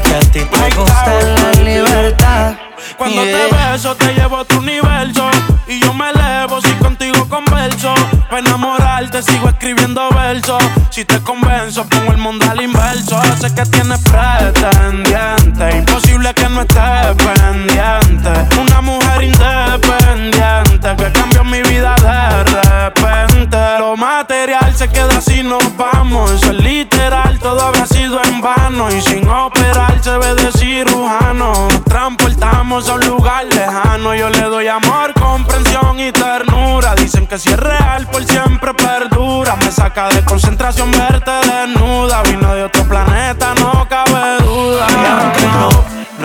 Que 0.03 0.15
a 0.15 0.19
ti 0.19 0.45
te 0.45 0.75
gusta 0.75 1.21
la 1.21 1.61
libertad 1.63 2.72
Cuando 2.97 3.23
Yeah. 3.23 3.49
te 3.49 3.55
beso 3.55 3.95
te 3.95 4.13
llevo 4.13 4.37
a 4.37 4.45
tu 4.45 4.57
universo 4.57 5.29
Y 5.67 5.79
yo 5.79 5.93
me 5.93 6.09
elevo 6.09 6.61
si 6.61 6.71
contigo 6.73 7.27
converso 7.29 7.93
Pa' 8.33 8.39
enamorarte 8.39 9.21
sigo 9.21 9.47
escribiendo 9.47 10.09
versos. 10.09 10.63
Si 10.89 11.05
te 11.05 11.19
convenzo, 11.21 11.85
pongo 11.87 12.13
el 12.13 12.17
mundo 12.17 12.43
al 12.49 12.63
inverso. 12.63 13.21
Sé 13.39 13.53
que 13.53 13.63
tienes 13.67 13.99
pretendiente. 14.01 15.77
Imposible 15.77 16.33
que 16.33 16.49
no 16.49 16.61
estés 16.61 17.15
pendiente. 17.15 18.31
Una 18.59 18.81
mujer 18.81 19.23
independiente 19.23 20.95
que 20.97 21.11
cambió 21.11 21.43
mi 21.43 21.61
vida 21.61 21.95
de 22.01 22.43
repente. 22.43 23.57
Lo 23.77 23.95
material 23.95 24.73
se 24.75 24.89
queda 24.89 25.19
así, 25.19 25.43
nos 25.43 25.77
vamos. 25.77 26.31
Eso 26.31 26.53
es 26.53 26.57
literal, 26.63 27.37
todo 27.37 27.61
había 27.67 27.85
sido 27.85 28.19
en 28.23 28.41
vano. 28.41 28.89
Y 28.89 28.99
sin 28.99 29.29
operar 29.29 30.01
se 30.01 30.17
ve 30.17 30.33
de 30.33 30.51
cirujano. 30.53 31.67
Nos 31.69 31.83
transportamos 31.83 32.72
a 32.73 32.93
un 32.95 33.05
lugar 33.05 33.45
lejano. 33.45 34.15
Yo 34.15 34.31
le 34.31 34.41
doy 34.41 34.67
amor, 34.67 35.13
comprensión 35.13 35.99
y 35.99 36.11
ternura. 36.11 36.95
Dicen 36.95 37.27
que 37.27 37.37
si 37.37 37.49
es 37.49 37.59
real, 37.59 38.07
por 38.07 38.23
siempre 38.25 38.73
perdura. 38.73 39.55
Me 39.57 39.71
saca 39.71 40.09
de 40.09 40.25
concentración 40.25 40.91
verte 40.91 41.29
desnuda. 41.31 42.23
Vino 42.23 42.51
de 42.55 42.63
otro 42.63 42.83
planeta, 42.85 43.53
no 43.53 43.87
cabe 43.87 44.37
duda. 44.43 44.87
Y 44.89 45.05
aunque 45.05 45.45
no, 45.45 45.69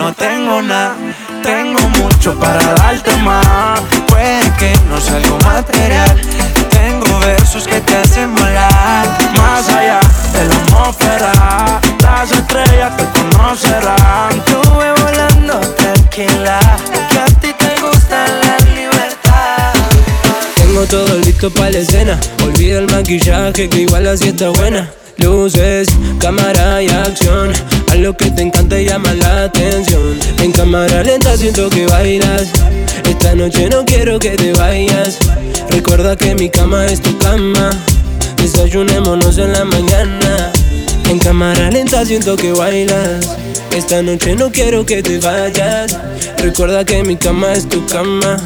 no 0.03 0.13
tengo 0.13 0.63
nada, 0.63 0.95
tengo 1.43 1.81
mucho 1.99 2.33
para 2.39 2.73
darte 2.73 3.15
más. 3.17 3.79
Puede 4.07 4.51
que 4.57 4.73
no 4.89 4.99
sea 4.99 5.17
algo 5.17 5.37
material. 5.45 6.19
Tengo 6.71 7.19
versos 7.19 7.67
que 7.67 7.81
te 7.81 7.97
hacen 7.97 8.33
volar 8.33 9.05
Más 9.35 9.69
allá 9.69 9.99
atmósfera, 10.89 11.81
las 12.01 12.31
estrellas 12.31 12.97
te 12.97 13.03
conocerán. 13.19 14.31
Estuve 14.37 14.91
volando 15.01 15.59
tranquila, 15.75 16.77
que 17.09 17.19
a 17.19 17.25
ti 17.25 17.53
te 17.57 17.81
gusta 17.81 18.25
la 18.27 18.57
libertad. 18.73 19.73
Tengo 20.55 20.85
todo 20.85 21.17
listo 21.19 21.49
para 21.51 21.71
la 21.71 21.79
escena. 21.79 22.19
Olvida 22.43 22.79
el 22.79 22.87
maquillaje 22.87 23.69
que 23.69 23.81
igual 23.81 24.07
así 24.07 24.29
está 24.29 24.49
buena. 24.49 24.89
Luces, 25.17 25.89
cámara 26.19 26.81
y 26.81 26.87
acción. 26.87 27.51
A 27.91 27.95
lo 27.95 28.15
que 28.15 28.31
te 28.31 28.41
encanta 28.41 28.79
y 28.79 28.85
llama 28.85 29.13
la 29.13 29.43
atención. 29.43 30.17
En 30.39 30.51
cámara 30.51 31.03
lenta 31.03 31.35
siento 31.37 31.69
que 31.69 31.85
bailas. 31.85 32.47
Esta 33.03 33.35
noche 33.35 33.69
no 33.69 33.85
quiero 33.85 34.17
que 34.19 34.31
te 34.31 34.53
vayas. 34.53 35.17
Recuerda 35.69 36.15
que 36.15 36.35
mi 36.35 36.49
cama 36.49 36.85
es 36.85 37.01
tu 37.01 37.17
cama. 37.17 37.69
Desayunémonos 38.41 39.37
en 39.37 39.53
la 39.53 39.65
mañana. 39.65 40.51
En 41.09 41.19
cámara 41.19 41.69
lenta 41.71 42.05
siento 42.05 42.35
que 42.35 42.51
bailas. 42.51 43.27
Esta 43.75 44.01
noche 44.01 44.35
no 44.35 44.51
quiero 44.51 44.85
que 44.85 45.01
te 45.03 45.19
vayas. 45.19 45.97
Recuerda 46.37 46.85
que 46.85 47.03
mi 47.03 47.15
cama 47.17 47.53
es 47.53 47.67
tu 47.67 47.85
cama. 47.85 48.37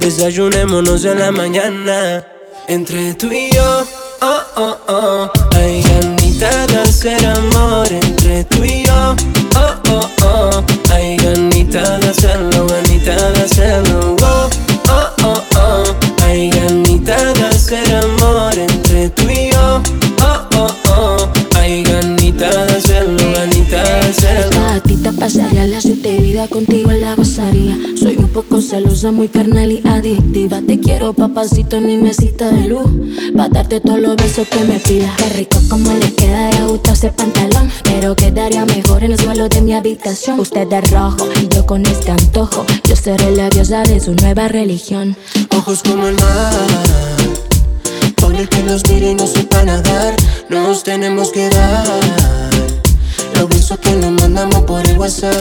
Desayunémonos 0.00 1.04
en 1.04 1.18
la 1.18 1.32
mañana. 1.32 2.24
Entre 2.68 3.14
tú 3.14 3.30
y 3.30 3.48
yo, 3.54 3.84
oh, 4.22 4.40
oh, 4.56 4.76
oh. 4.88 5.30
Hay 5.54 5.82
ganitas 5.82 6.66
de 6.66 6.78
hacer 6.78 7.24
amor 7.26 7.86
entre 7.92 8.44
tú 8.44 8.64
y 8.64 8.84
yo, 8.84 9.14
oh, 9.54 9.74
oh, 9.90 10.10
oh. 10.24 10.64
Hay 10.92 11.16
ganitas 11.16 12.00
de 12.00 12.08
hacerlo, 12.08 12.66
ganitas 12.66 13.32
de 13.34 13.42
hacerlo, 13.42 14.16
oh, 14.20 14.50
oh, 14.88 15.24
oh, 15.24 15.42
oh. 15.56 15.84
Hay 16.24 16.50
ganitas 16.50 17.34
de 17.34 17.44
hacer 17.46 17.94
amor 17.94 18.58
entre 19.06 19.10
tú 19.10 19.30
y 19.30 19.50
yo, 19.52 19.82
oh, 20.22 20.58
oh, 20.58 20.74
oh. 20.90 21.32
Hay 21.56 21.82
ganitas 21.82 22.68
de 22.68 22.76
hacerlo, 22.76 23.32
ganitas 23.34 23.82
de 23.84 24.08
hacerlo. 24.08 24.66
A 24.66 24.80
ti 24.80 24.96
te 24.96 25.12
pasaría 25.12 25.66
la 25.66 25.80
siete 25.80 26.18
vida 26.18 26.48
contigo 26.48 26.90
la 26.92 27.14
gozaría. 27.14 27.76
Soy 27.96 28.16
un 28.16 28.28
poco 28.28 28.60
celosa, 28.60 29.10
muy 29.10 29.28
carnal 29.28 29.72
y 29.72 29.82
adictiva. 29.86 30.60
Te 30.66 30.78
quiero, 30.78 31.12
papacito, 31.12 31.76
en 31.76 31.86
mi 31.86 31.96
mesita 31.96 32.50
de 32.50 32.68
luz. 32.68 32.86
Pa' 33.36 33.48
darte 33.48 33.80
todos 33.80 34.00
los 34.00 34.16
besos 34.16 34.46
que 34.48 34.64
me 34.64 34.78
pidas. 34.78 35.16
Qué 35.16 35.28
rico 35.30 35.58
como 35.68 35.92
le 35.92 36.12
queda 36.14 36.50
de 36.50 36.66
gusto 36.66 36.92
ese 36.92 37.10
pantalón. 37.10 37.70
Pero 37.84 38.14
quedaría 38.14 38.64
mejor 38.64 39.02
en 39.04 39.12
el 39.12 39.18
suelo 39.18 39.48
de 39.48 39.60
mi 39.60 39.74
habitación. 39.74 40.38
Usted 40.40 40.68
de 40.68 40.80
rojo 40.82 41.28
y 41.42 41.48
yo 41.48 41.66
con 41.66 41.84
este 41.86 42.12
antojo. 42.12 42.64
Yo 42.88 42.96
seré 42.96 43.34
la 43.34 43.48
diosa 43.50 43.82
de 43.82 43.98
su 44.00 44.14
nueva 44.14 44.48
religión. 44.48 45.16
Ojos 45.56 45.82
como 45.82 46.06
el 46.06 46.14
mar. 46.14 47.55
El 48.34 48.48
que 48.48 48.62
nos 48.62 48.86
mire 48.90 49.12
y 49.12 49.14
no 49.14 49.26
sepa 49.26 49.62
nadar. 49.62 50.14
Nos 50.50 50.82
tenemos 50.82 51.30
que 51.32 51.48
dar. 51.48 51.86
Los 53.34 53.48
besos 53.48 53.78
que 53.78 53.90
nos 53.92 54.10
mandamos 54.10 54.62
por 54.62 54.86
el 54.86 54.98
WhatsApp. 54.98 55.40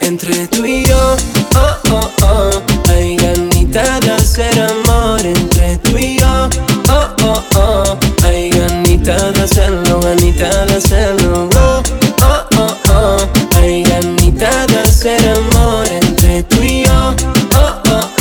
Entre 0.00 0.46
tú 0.48 0.64
y 0.64 0.84
yo, 0.84 1.16
oh, 1.54 1.90
oh, 1.92 2.10
oh. 2.22 2.62
Hay 2.90 3.16
ganitas 3.16 4.00
de 4.00 4.10
hacer 4.12 4.60
amor. 4.60 5.20
Entre 5.24 5.78
tú 5.78 5.96
y 5.96 6.18
yo, 6.18 6.48
oh, 6.90 7.08
oh, 7.24 7.42
oh. 7.54 7.96
Hay 8.24 8.50
ganitas 8.50 9.32
de 9.34 9.42
hacerlo, 9.42 10.00
ganitas 10.00 10.66
de 10.68 10.76
hacerlo. 10.76 11.48
Oh, 11.56 11.82
oh, 12.22 12.58
oh, 12.58 12.76
oh. 12.90 13.56
Hay 13.56 13.82
ganitas 13.82 14.66
de 14.68 14.78
hacer 14.80 15.20
amor. 15.28 15.86
Entre 15.90 16.42
tú 16.44 16.62
y 16.62 16.84
yo, 16.84 17.14
oh, 17.54 17.82
oh. 17.90 18.15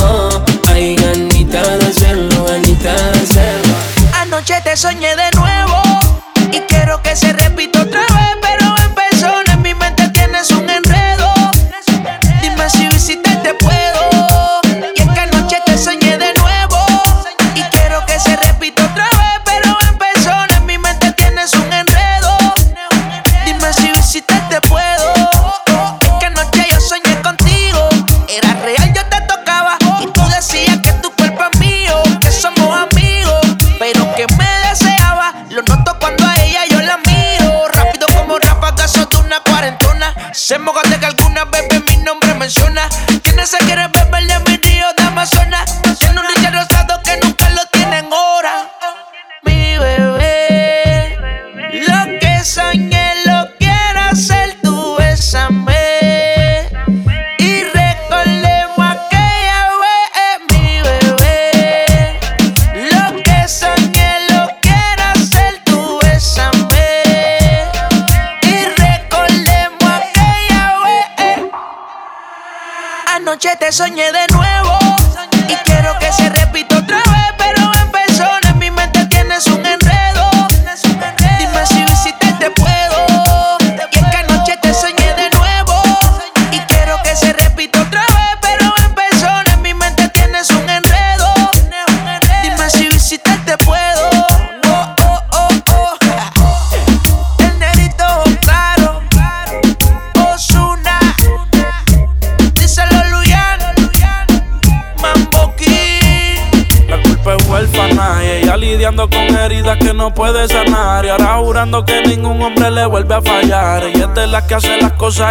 Soñé 4.76 5.16
de 5.16 5.32
nuevo 5.38 5.82
y 6.52 6.60
quiero 6.62 7.02
que 7.02 7.16
se 7.16 7.32
repita 7.32 7.75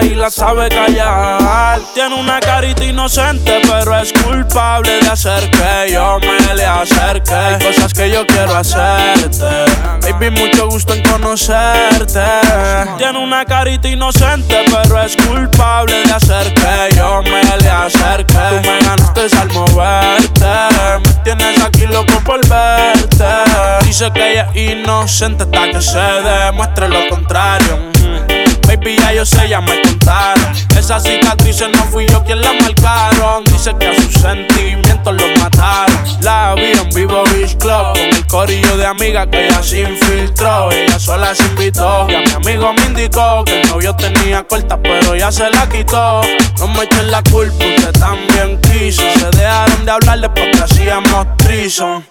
y 0.05 0.15
las 0.15 0.35
sabe 0.35 0.69
callar. 0.69 1.81
Tiene 1.95 2.15
una 2.15 2.41
carita 2.41 2.85
inocente, 2.85 3.61
pero 3.67 3.99
es 3.99 4.13
culpable 4.13 5.01
de 5.01 5.09
hacer 5.09 5.51
que 5.51 5.93
yo 5.93 6.19
me 6.21 6.55
le 6.55 6.65
acerque. 6.65 7.65
Cosas 7.65 7.93
que 7.93 8.11
yo 8.11 8.27
quiero 8.27 8.57
hacerte. 8.57 9.65
Baby, 10.03 10.31
mucho 10.31 10.69
gusto 10.69 10.95
en 10.95 11.03
conocerte. 11.03 12.25
Tiene 12.99 13.19
una 13.19 13.45
carita 13.45 13.89
inocente, 13.89 14.65
pero 14.71 15.03
es 15.03 15.17
culpable 15.17 16.03
de 16.05 16.13
hacer 16.13 16.53
que 16.55 16.97
yo 16.97 17.23
me 17.23 17.43
le 17.59 17.71
acerque. 17.71 18.35
Tú 18.35 18.71
me 18.71 18.79
ganaste 18.81 19.37
al 19.41 19.53
moverte. 19.53 20.47
Me 21.07 21.15
tienes 21.25 21.63
aquí 21.63 21.87
loco 21.87 22.21
por 22.25 22.47
verte. 22.49 23.25
Dice 23.85 24.11
que 24.13 24.33
ella 24.33 24.49
es 24.55 24.73
inocente 24.73 25.45
hasta 25.45 25.71
que 25.71 25.81
se 25.81 25.99
demuestre 25.99 26.89
lo 26.89 27.09
contrario. 27.09 27.94
Baby, 28.67 28.97
ya 28.99 29.13
yo 29.13 29.25
sé, 29.27 29.49
ya 29.49 29.61
me 29.61 29.81
contaron. 29.83 30.53
Esas 30.77 31.03
cicatrices 31.03 31.69
no 31.69 31.85
fui 31.85 32.07
yo 32.07 32.23
quien 32.25 32.41
las 32.41 32.55
marcaron. 32.61 33.45
Dice 33.45 33.75
que 33.79 33.89
a 33.89 33.95
sus 33.95 34.13
sentimientos 34.15 35.15
los 35.15 35.39
mataron. 35.41 35.97
La 36.21 36.55
vi 36.55 36.73
en 36.73 36.89
vivo 36.91 37.23
Beach 37.33 37.57
Club 37.59 37.93
con 37.93 37.99
el 37.99 38.27
corillo 38.27 38.77
de 38.77 38.87
amigas 38.87 39.27
que 39.31 39.47
ella 39.47 39.63
se 39.63 39.83
infiltró. 39.83 40.71
Ella 40.73 40.99
sola 40.99 41.35
se 41.35 41.45
invitó. 41.45 42.07
Y 42.09 42.15
a 42.15 42.21
mi 42.21 42.31
amigo 42.33 42.73
me 42.73 42.87
indicó 42.87 43.45
que 43.45 43.61
el 43.61 43.69
novio 43.69 43.95
tenía 43.95 44.43
corta, 44.45 44.79
pero 44.81 45.15
ya 45.15 45.31
se 45.31 45.49
la 45.51 45.69
quitó. 45.69 46.23
No 46.59 46.69
me 46.69 46.85
echen 46.85 47.11
la 47.11 47.23
culpa, 47.23 47.65
usted 47.65 47.93
también 47.93 48.61
quiso. 48.61 49.03
Se 49.19 49.31
dejaron 49.37 49.85
de 49.85 49.91
hablarle 49.91 50.29
porque 50.29 50.59
hacíamos 50.63 51.37
trison. 51.37 52.05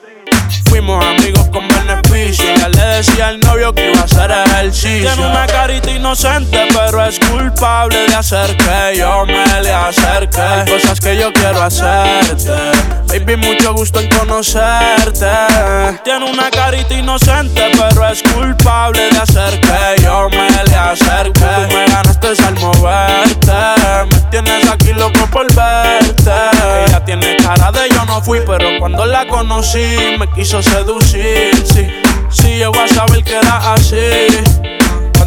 Fuimos 0.65 1.03
amigos 1.05 1.47
con 1.51 1.67
beneficio. 1.67 2.45
Ya 2.57 2.69
le 2.69 2.85
decía 2.97 3.27
al 3.29 3.39
novio 3.39 3.73
que 3.73 3.91
iba 3.91 4.01
a 4.01 4.03
hacer 4.03 4.31
ejercicio. 4.31 5.13
Tiene 5.13 5.29
una 5.29 5.45
carita 5.45 5.91
inocente, 5.91 6.67
pero 6.73 7.05
es 7.05 7.19
culpable 7.19 8.07
de 8.07 8.15
hacer 8.15 8.57
que 8.57 8.97
yo 8.97 9.25
me 9.25 9.61
le 9.61 9.73
acerque. 9.73 10.41
Hay 10.41 10.71
cosas 10.71 10.99
que 10.99 11.17
yo 11.17 11.31
quiero 11.33 11.61
hacerte. 11.61 12.51
Baby, 13.07 13.37
mucho 13.37 13.73
gusto 13.73 13.99
en 13.99 14.09
conocerte. 14.09 15.29
Tiene 16.03 16.31
una 16.31 16.49
carita 16.49 16.93
inocente, 16.93 17.71
pero 17.77 18.09
es 18.09 18.23
culpable 18.23 19.09
de 19.11 19.17
hacer 19.19 19.61
que 19.61 20.01
yo 20.03 20.29
me 20.29 20.49
le 20.49 20.75
acerque. 20.75 21.39
Tú 21.39 21.75
me 21.75 21.85
ganaste 21.85 22.27
al 22.45 22.55
moverte. 22.59 24.22
Tienes 24.33 24.67
aquí 24.67 24.93
loco 24.93 25.27
por 25.31 25.45
verte. 25.53 26.31
Ella 26.87 27.05
tiene 27.05 27.37
cara 27.37 27.71
de 27.71 27.87
yo 27.93 28.03
no 28.05 28.19
fui, 28.19 28.39
pero 28.43 28.67
cuando 28.79 29.05
la 29.05 29.27
conocí 29.27 29.95
me 30.17 30.27
quiso 30.31 30.59
seducir. 30.63 31.51
Sí, 31.63 31.87
sí, 32.31 32.47
llegó 32.55 32.79
a 32.81 32.87
saber 32.87 33.23
que 33.23 33.35
era 33.35 33.73
así. 33.73 34.27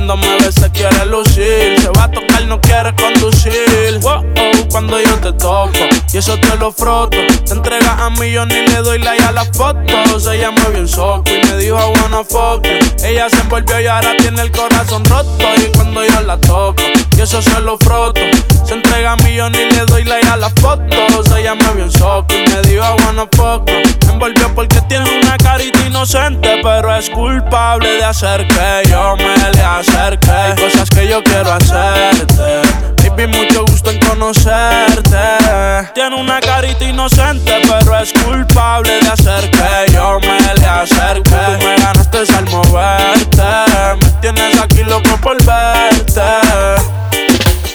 Cuando 0.07 0.25
me 0.25 0.39
ve 0.39 0.53
se 0.53 0.71
quiere 0.71 1.05
lucir. 1.07 1.81
Se 1.81 1.89
va 1.89 2.05
a 2.05 2.11
tocar, 2.13 2.45
no 2.47 2.61
quiere 2.61 2.95
conducir. 2.95 3.99
Wow, 4.03 4.19
oh, 4.21 4.69
cuando 4.71 5.01
yo 5.01 5.17
te 5.17 5.33
toco 5.33 5.73
y 6.13 6.17
eso 6.17 6.39
te 6.39 6.57
lo 6.59 6.71
froto. 6.71 7.19
Te 7.45 7.53
entregas 7.53 7.99
a 7.99 8.11
mí, 8.11 8.31
yo 8.31 8.47
ni 8.47 8.55
le 8.55 8.83
doy 8.83 9.01
like 9.01 9.25
a 9.25 9.33
las 9.33 9.49
fotos. 9.57 10.29
Ella 10.29 10.53
me 10.53 10.61
vio 10.71 10.79
en 10.79 10.87
soco 10.87 11.25
y 11.29 11.45
me 11.45 11.57
dijo 11.57 11.77
wanna 11.77 12.23
fuck 12.23 12.65
you. 12.65 13.05
Ella 13.05 13.29
se 13.29 13.41
envolvió 13.41 13.81
y 13.81 13.89
ahora 13.89 14.17
tiene 14.17 14.43
el 14.43 14.53
corazón 14.53 15.05
roto. 15.07 15.45
Y 15.57 15.77
cuando 15.77 16.05
yo 16.05 16.21
la 16.21 16.39
toco 16.39 16.81
y 17.17 17.21
eso 17.21 17.43
se 17.43 17.61
lo 17.61 17.77
froto. 17.77 18.21
Se 18.65 18.75
entrega 18.75 19.13
a 19.13 19.17
mí, 19.17 19.35
yo 19.35 19.51
ni 19.51 19.59
le 19.59 19.87
doy 19.87 20.05
like 20.05 20.29
a 20.29 20.37
las 20.37 20.53
fotos. 20.61 21.37
Ella 21.37 21.57
me 21.57 21.69
vio 21.75 21.83
en 21.83 21.91
soco 21.91 22.33
y 22.33 22.49
me 22.49 22.63
dijo 22.63 22.85
wanna 23.05 23.27
fuck 23.33 23.69
you. 23.69 24.07
Me 24.07 24.13
envolvió 24.13 24.55
porque 24.55 24.81
tiene 24.83 25.21
una 25.21 25.37
carita 25.37 25.85
inocente, 25.85 26.61
pero 26.63 26.95
es 26.95 27.11
culpable 27.11 27.89
de 27.89 28.05
hacer 28.05 28.47
que 28.47 28.89
yo 28.89 29.17
me 29.17 29.46
acerque. 29.67 30.31
Hay 30.31 30.55
cosas 30.55 30.89
que 30.91 31.09
yo 31.09 31.23
quiero 31.23 31.53
hacerte. 31.53 32.63
Baby, 33.03 33.27
mucho 33.29 33.65
gusto 33.67 33.91
en 33.91 33.99
conocerte. 34.01 35.19
Tiene 35.95 36.17
una 36.17 36.41
carita 36.41 36.85
inocente, 36.85 37.63
pero 37.63 37.99
es 37.99 38.13
culpable 38.13 39.01
de 39.01 39.09
hacer 39.09 39.51
que 39.51 39.93
yo 39.93 40.19
me 40.21 40.39
le 40.55 40.67
acerque. 40.67 41.31
Tú 41.31 41.67
me 41.67 41.77
ganaste 41.77 42.19
al 42.37 42.45
moverte. 42.51 43.43
Me 44.01 44.11
tienes 44.21 44.61
aquí 44.61 44.83
loco 44.85 45.17
por 45.23 45.37
verte. 45.45 46.21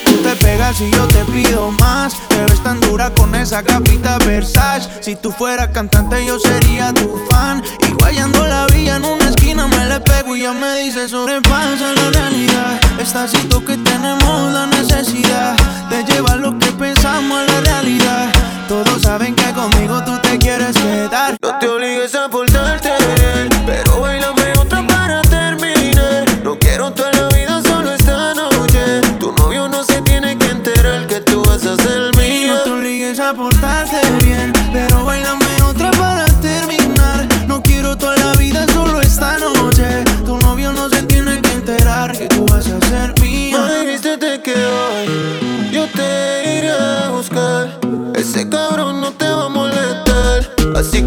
Tú 0.04 0.16
te 0.22 0.36
pegas 0.36 0.80
y 0.80 0.90
yo 0.90 1.06
te 1.08 1.24
pido 1.32 1.70
más. 1.72 2.14
Te 2.28 2.44
ves 2.44 2.62
tan 2.62 2.80
dura 2.80 3.10
con 3.10 3.34
esa 3.34 3.62
capita 3.62 4.18
Versace. 4.18 4.88
Si 5.00 5.16
tú 5.16 5.32
fueras 5.32 5.68
cantante, 5.68 6.24
yo 6.24 6.38
sería 6.38 6.92
tu 6.92 7.20
fan. 7.30 7.62
Y 7.88 7.92
guayando 7.92 8.46
la 8.46 8.66
villa 8.66 8.96
en 8.96 9.04
una 9.04 9.21
esquina 9.52 9.68
me 9.68 9.86
le 9.86 10.00
pego 10.00 10.34
y 10.34 10.42
ya 10.42 10.52
me 10.52 10.76
dice 10.76 11.08
sobrepasa 11.08 11.92
la 11.94 12.10
realidad. 12.10 12.80
Estacito 12.98 13.64
que 13.64 13.76
tenemos 13.76 14.52
la 14.52 14.66
necesidad 14.66 15.54
de 15.90 16.04
llevar 16.04 16.38
lo 16.38 16.58
que 16.58 16.72
pensamos 16.72 17.38
a 17.38 17.52
la 17.52 17.60
realidad. 17.60 18.30
Todos 18.68 19.02
saben 19.02 19.34
que 19.34 19.52
conmigo 19.52 20.02
tú 20.04 20.18
te 20.22 20.38
quieres 20.38 20.76
quedar. 20.76 21.36
No 21.42 21.58
te 21.58 21.68
obligues 21.68 22.14
a 22.14 22.28
portarte 22.28 22.90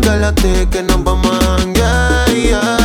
cálate 0.05 0.69
que 0.69 0.83
nos 0.83 1.03
vamos 1.03 1.31
a 1.31 1.57
ya, 1.73 2.84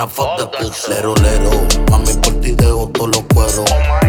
Wanna 0.00 0.12
fuck 0.12 0.38
the 0.38 0.46
pussy. 0.46 0.92
Lero, 0.92 1.14
lero, 1.16 1.50
mami 1.90 2.14
por 2.22 2.32
ti 2.40 2.52
dejo 2.52 2.88
todos 2.88 3.16
los 3.16 3.24
cueros. 3.34 3.99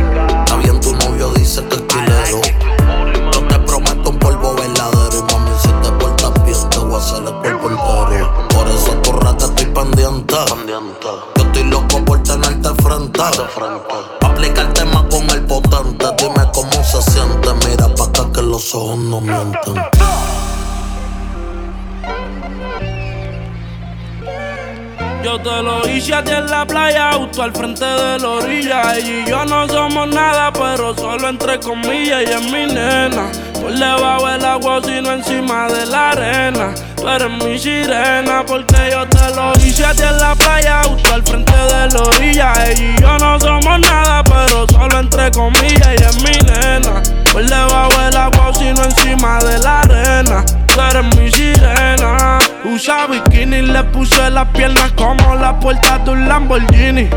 Justo 27.31 27.43
al 27.43 27.53
frente 27.53 27.85
de 27.85 28.19
la 28.19 28.27
orilla. 28.27 28.97
Ella 28.97 29.23
y 29.25 29.29
yo 29.29 29.45
no 29.45 29.67
somos 29.67 30.07
nada, 30.09 30.51
pero 30.51 30.93
solo 30.93 31.29
entre 31.29 31.59
comillas. 31.59 32.21
Ella 32.21 32.39
es 32.39 32.51
mi 32.51 32.65
nena, 32.65 33.31
por 33.53 33.71
debajo 33.71 34.27
del 34.27 34.45
agua, 34.45 34.81
sino 34.83 35.13
encima 35.13 35.67
de 35.69 35.85
la 35.85 36.09
arena. 36.09 36.73
Tú 36.97 37.07
eres 37.07 37.31
mi 37.31 37.57
sirena, 37.57 38.43
porque 38.45 38.75
yo 38.91 39.07
te 39.07 39.35
lo 39.35 39.53
hice 39.65 39.85
a 39.85 39.93
ti 39.93 40.03
en 40.03 40.19
la 40.19 40.35
playa, 40.35 40.81
justo 40.83 41.13
al 41.13 41.23
frente 41.23 41.53
de 41.53 41.89
la 41.89 42.01
orilla. 42.01 42.53
Ella 42.65 42.95
y 42.97 43.01
yo 43.01 43.17
no 43.17 43.39
somos 43.39 43.79
nada, 43.79 44.23
pero 44.25 44.67
solo 44.67 44.99
entre 44.99 45.31
comillas. 45.31 45.87
Ella 45.87 46.09
es 46.09 46.17
mi 46.17 46.37
nena, 46.51 47.01
por 47.31 47.45
debajo 47.45 48.01
del 48.01 48.17
agua, 48.17 48.51
sino 48.53 48.83
encima 48.83 49.39
de 49.39 49.59
la 49.59 49.79
arena. 49.81 50.45
Eres 50.77 51.15
mi 51.15 51.31
sirena. 51.31 52.39
Usa 52.65 53.07
bikini, 53.07 53.61
le 53.61 53.83
puse 53.85 54.29
las 54.29 54.47
piernas 54.49 54.91
como 54.93 55.35
la 55.35 55.59
puerta 55.59 55.97
de 55.99 56.11
un 56.11 56.27
Lamborghini. 56.27 57.09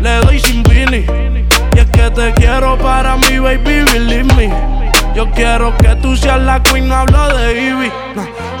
Le 0.00 0.16
doy 0.22 0.38
sin 0.40 0.62
vini. 0.62 1.04
Y 1.74 1.78
es 1.78 1.86
que 1.86 2.10
te 2.10 2.32
quiero 2.34 2.78
para 2.78 3.16
mi 3.16 3.38
baby, 3.38 3.84
believe 3.92 4.34
me. 4.34 4.50
Yo 5.14 5.30
quiero 5.32 5.76
que 5.78 5.94
tú 5.96 6.16
seas 6.16 6.40
la 6.40 6.62
queen, 6.62 6.88
no 6.88 6.96
hablo 6.96 7.28
de 7.36 7.68
Ivy. 7.68 7.92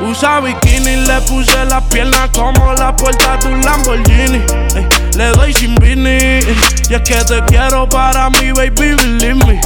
Usa 0.00 0.40
bikini, 0.40 1.06
le 1.06 1.20
puse 1.22 1.64
las 1.66 1.82
piernas 1.84 2.30
como 2.32 2.72
la 2.74 2.96
puerta 2.96 3.36
de 3.38 3.48
un 3.48 3.60
Lamborghini. 3.62 4.42
Ey, 4.74 4.86
le 5.16 5.26
doy 5.32 5.52
sin 5.52 5.74
vini. 5.76 6.40
Y 6.88 6.94
es 6.94 7.00
que 7.02 7.16
te 7.24 7.42
quiero 7.46 7.88
para 7.88 8.30
mi 8.30 8.52
baby, 8.52 8.94
believe 8.94 9.34
me. 9.46 9.54
Ey, 9.54 9.60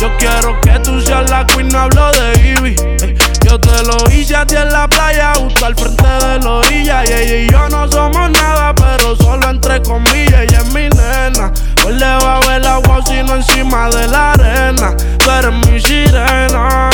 yo 0.00 0.08
quiero 0.18 0.60
que 0.60 0.78
tú 0.80 1.00
seas 1.00 1.30
la 1.30 1.46
queen, 1.46 1.68
no 1.68 1.80
hablo 1.80 2.10
de 2.12 2.54
Ivy. 2.56 2.76
Ey, 3.02 3.16
yo 3.48 3.58
te 3.58 3.82
lo 3.84 3.96
hice 4.12 4.36
a 4.36 4.44
ti 4.44 4.56
en 4.56 4.70
la 4.70 4.86
playa, 4.86 5.32
justo 5.38 5.64
al 5.64 5.74
frente 5.74 6.04
de 6.04 6.38
la 6.40 6.50
orilla. 6.50 7.04
Y 7.04 7.12
ella 7.12 7.36
y 7.36 7.50
yo 7.50 7.68
no 7.68 7.90
somos 7.90 8.30
nada, 8.30 8.74
pero 8.74 9.16
solo 9.16 9.48
entre 9.48 9.80
comillas. 9.82 10.42
Ella 10.42 10.58
es 10.58 10.66
mi 10.72 10.88
nena. 10.88 11.52
Por 11.82 11.94
debajo 11.94 12.50
del 12.50 12.66
agua, 12.66 13.00
sino 13.06 13.36
encima 13.36 13.88
de 13.90 14.06
la 14.08 14.32
arena. 14.32 14.94
Tú 15.18 15.30
eres 15.30 15.52
mi 15.66 15.80
sirena. 15.80 16.90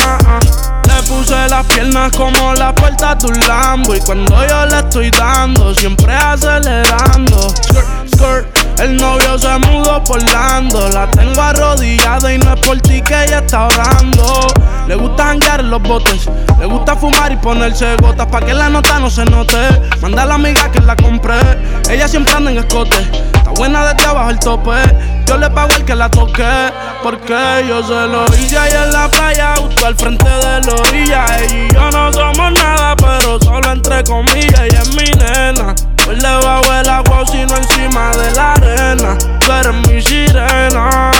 Le 0.87 1.03
puse 1.07 1.47
las 1.49 1.65
piernas 1.65 2.11
como 2.11 2.53
la 2.53 2.73
puerta 2.73 3.15
de 3.15 3.27
un 3.27 3.39
Lambo. 3.47 3.95
Y 3.95 3.99
cuando 3.99 4.47
yo 4.47 4.65
le 4.67 4.79
estoy 4.79 5.11
dando, 5.11 5.73
siempre 5.75 6.13
acelerando. 6.13 7.53
Skirt, 7.63 8.15
skirt. 8.15 8.54
El 8.77 8.97
novio 8.97 9.37
se 9.37 9.57
mudó 9.59 10.03
por 10.03 10.21
Lando. 10.31 10.89
La 10.89 11.09
tengo 11.11 11.41
arrodillada 11.41 12.33
y 12.33 12.37
no 12.37 12.53
es 12.53 12.59
por 12.59 12.79
ti 12.81 13.01
que 13.01 13.23
ella 13.23 13.39
está 13.39 13.67
orando. 13.67 14.47
Le 14.87 14.95
gusta 14.95 15.25
janguear 15.25 15.61
en 15.61 15.69
los 15.69 15.81
botes. 15.81 16.29
Le 16.59 16.65
gusta 16.65 16.95
fumar 16.95 17.31
y 17.31 17.37
ponerse 17.37 17.95
gotas 17.97 18.27
pa' 18.27 18.41
que 18.41 18.53
la 18.53 18.69
nota 18.69 18.99
no 18.99 19.09
se 19.09 19.25
note. 19.25 19.57
Manda 20.01 20.23
a 20.23 20.25
la 20.25 20.35
amiga 20.35 20.71
que 20.71 20.79
la 20.81 20.95
compré. 20.95 21.39
Ella 21.89 22.07
siempre 22.07 22.33
anda 22.33 22.51
en 22.51 22.57
escote. 22.57 22.97
Está 23.33 23.51
buena 23.51 23.85
desde 23.85 24.09
abajo 24.09 24.29
el 24.29 24.39
tope. 24.39 24.71
Yo 25.25 25.37
le 25.37 25.49
pago 25.49 25.73
al 25.73 25.85
que 25.85 25.95
la 25.95 26.09
toque. 26.09 26.43
Porque 27.01 27.65
yo 27.67 27.81
se 27.81 28.07
lo 28.07 28.25
hice 28.35 28.57
ahí 28.57 28.71
en 28.73 28.91
la 28.91 29.07
playa, 29.07 29.53
justo 29.57 29.85
al 29.85 29.95
frente 29.95 30.25
de 30.27 30.61
la 30.61 30.73
orilla. 30.73 31.25
Ella 31.39 31.55
y 31.55 31.73
yo 31.73 31.91
no 31.91 32.11
somos 32.11 32.51
nada, 32.51 32.95
pero 32.95 33.39
solo 33.39 33.71
entre 33.71 34.03
comillas. 34.03 34.61
Ella 34.61 34.81
es 34.81 34.89
mi 34.89 35.11
nena. 35.17 35.75
Por 36.05 36.21
debajo 36.21 36.71
del 36.71 36.87
agua, 36.87 37.25
sino 37.25 37.55
encima 37.55 38.11
de 38.11 38.31
la 38.33 38.53
arena. 38.53 39.17
Tú 39.39 39.51
eres 39.51 39.87
mi 39.87 39.99
sirena. 39.99 41.11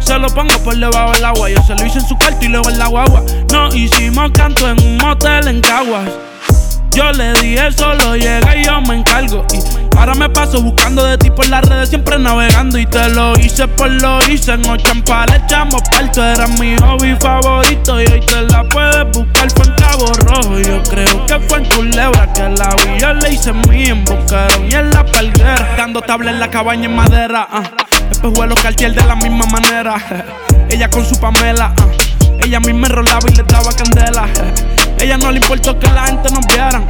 Se 0.00 0.18
lo 0.18 0.26
pongo 0.28 0.58
por 0.64 0.76
debajo 0.76 1.12
del 1.12 1.24
agua. 1.24 1.48
Yo 1.50 1.62
se 1.62 1.76
lo 1.76 1.86
hice 1.86 2.00
en 2.00 2.08
su 2.08 2.18
cuarto 2.18 2.44
y 2.44 2.48
luego 2.48 2.68
en 2.68 2.78
la 2.78 2.88
guagua. 2.88 3.22
Nos 3.52 3.74
hicimos 3.76 4.32
canto 4.32 4.68
en 4.68 4.84
un 4.84 4.96
motel 4.96 5.46
en 5.46 5.60
Caguas. 5.60 6.10
Yo 6.92 7.12
le 7.12 7.32
dije 7.34 7.70
solo 7.72 8.16
llega 8.16 8.56
y 8.56 8.64
yo 8.64 8.80
me 8.80 8.96
encargo. 8.96 9.44
Y 9.52 9.96
ahora 9.98 10.14
me 10.14 10.28
paso 10.28 10.60
buscando 10.60 11.04
de 11.04 11.16
ti 11.18 11.30
por 11.30 11.48
las 11.48 11.64
redes, 11.68 11.88
siempre 11.88 12.18
navegando. 12.18 12.78
Y 12.78 12.86
te 12.86 13.08
lo 13.10 13.38
hice 13.38 13.68
por 13.68 13.90
lo 13.90 14.18
hice. 14.28 14.52
En 14.52 14.66
Ochampa 14.68 15.26
le 15.26 15.36
echamos 15.36 15.82
parto. 15.90 16.24
Era 16.24 16.46
mi 16.48 16.76
hobby 16.78 17.16
favorito. 17.20 18.00
Y 18.00 18.06
hoy 18.06 18.20
te 18.20 18.42
la 18.42 18.64
puedes 18.64 19.04
buscar. 19.12 19.50
Fue 19.50 19.66
en 19.66 19.74
Cabo 19.74 20.06
Rojo. 20.24 20.58
Yo 20.58 20.82
creo 20.84 21.26
que 21.26 21.40
fue 21.48 21.58
en 21.58 21.64
Culebra 21.66 22.32
que 22.32 22.42
la 22.42 22.74
vi. 22.84 23.00
Yo 23.00 23.14
le 23.14 23.32
hice 23.32 23.52
mi 23.52 23.84
en 23.84 24.04
y 24.68 24.74
en 24.74 24.90
la 24.90 25.04
palguera. 25.04 25.74
Dando 25.76 26.00
tabla 26.00 26.30
en 26.30 26.40
la 26.40 26.50
cabaña 26.50 26.86
en 26.86 26.96
madera. 26.96 27.46
ah. 27.50 27.62
Después 28.08 28.32
vuelo 28.34 28.54
cartier 28.56 28.94
de 28.94 29.04
la 29.04 29.14
misma 29.14 29.46
manera. 29.46 29.96
Ella 30.68 30.88
con 30.90 31.06
su 31.06 31.18
Pamela. 31.20 31.72
ah. 31.78 31.86
Ella 32.40 32.56
a 32.56 32.60
mí 32.60 32.72
me 32.72 32.88
rolaba 32.88 33.28
y 33.28 33.34
le 33.34 33.42
daba 33.44 33.70
candela. 33.72 34.26
Ella 35.00 35.16
no 35.16 35.30
le 35.30 35.38
importó 35.38 35.78
que 35.78 35.86
la 35.92 36.06
gente 36.06 36.28
nos 36.30 36.44
vieran. 36.46 36.84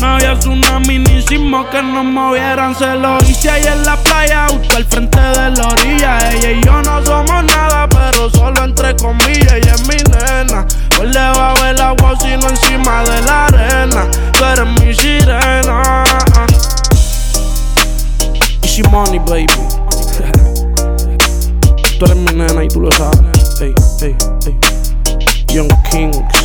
No 0.00 0.14
había 0.14 0.38
tsunami 0.38 1.00
ni 1.00 1.20
sismo 1.22 1.68
que 1.70 1.82
nos 1.82 2.04
movieran. 2.04 2.72
Se 2.76 2.94
lo 2.94 3.18
hice 3.18 3.50
ahí 3.50 3.64
en 3.64 3.84
la 3.84 3.96
playa 3.96 4.46
tryout 4.46 4.72
al 4.76 4.84
frente 4.84 5.18
de 5.18 5.50
la 5.50 5.68
orilla. 5.68 6.18
Ella 6.30 6.52
y 6.52 6.62
yo 6.64 6.80
no 6.82 7.04
somos 7.04 7.42
nada, 7.44 7.88
pero 7.88 8.30
solo 8.30 8.64
entre 8.64 8.94
comillas. 8.94 9.54
Ella 9.54 9.74
es 9.74 9.88
mi 9.88 9.96
nena. 9.96 10.64
Pues 10.96 11.10
le 11.10 11.18
va 11.18 11.50
a 11.50 11.54
ver 11.62 11.80
agua 11.80 12.14
sino 12.20 12.48
encima 12.48 13.02
de 13.02 13.20
la 13.22 13.46
arena. 13.46 14.06
Tú 14.34 14.44
eres 14.44 14.66
mi 14.80 14.94
sirena. 14.94 16.04
Easy 18.62 18.84
money, 18.84 19.18
baby. 19.18 19.46
tú 21.98 22.04
eres 22.04 22.16
mi 22.16 22.34
nena 22.34 22.62
y 22.62 22.68
tú 22.68 22.82
lo 22.82 22.92
sabes. 22.92 23.18
Hey, 23.58 23.74
hey, 24.00 24.14
hey. 24.44 24.56
Young 25.48 25.68
Kings. 25.90 26.41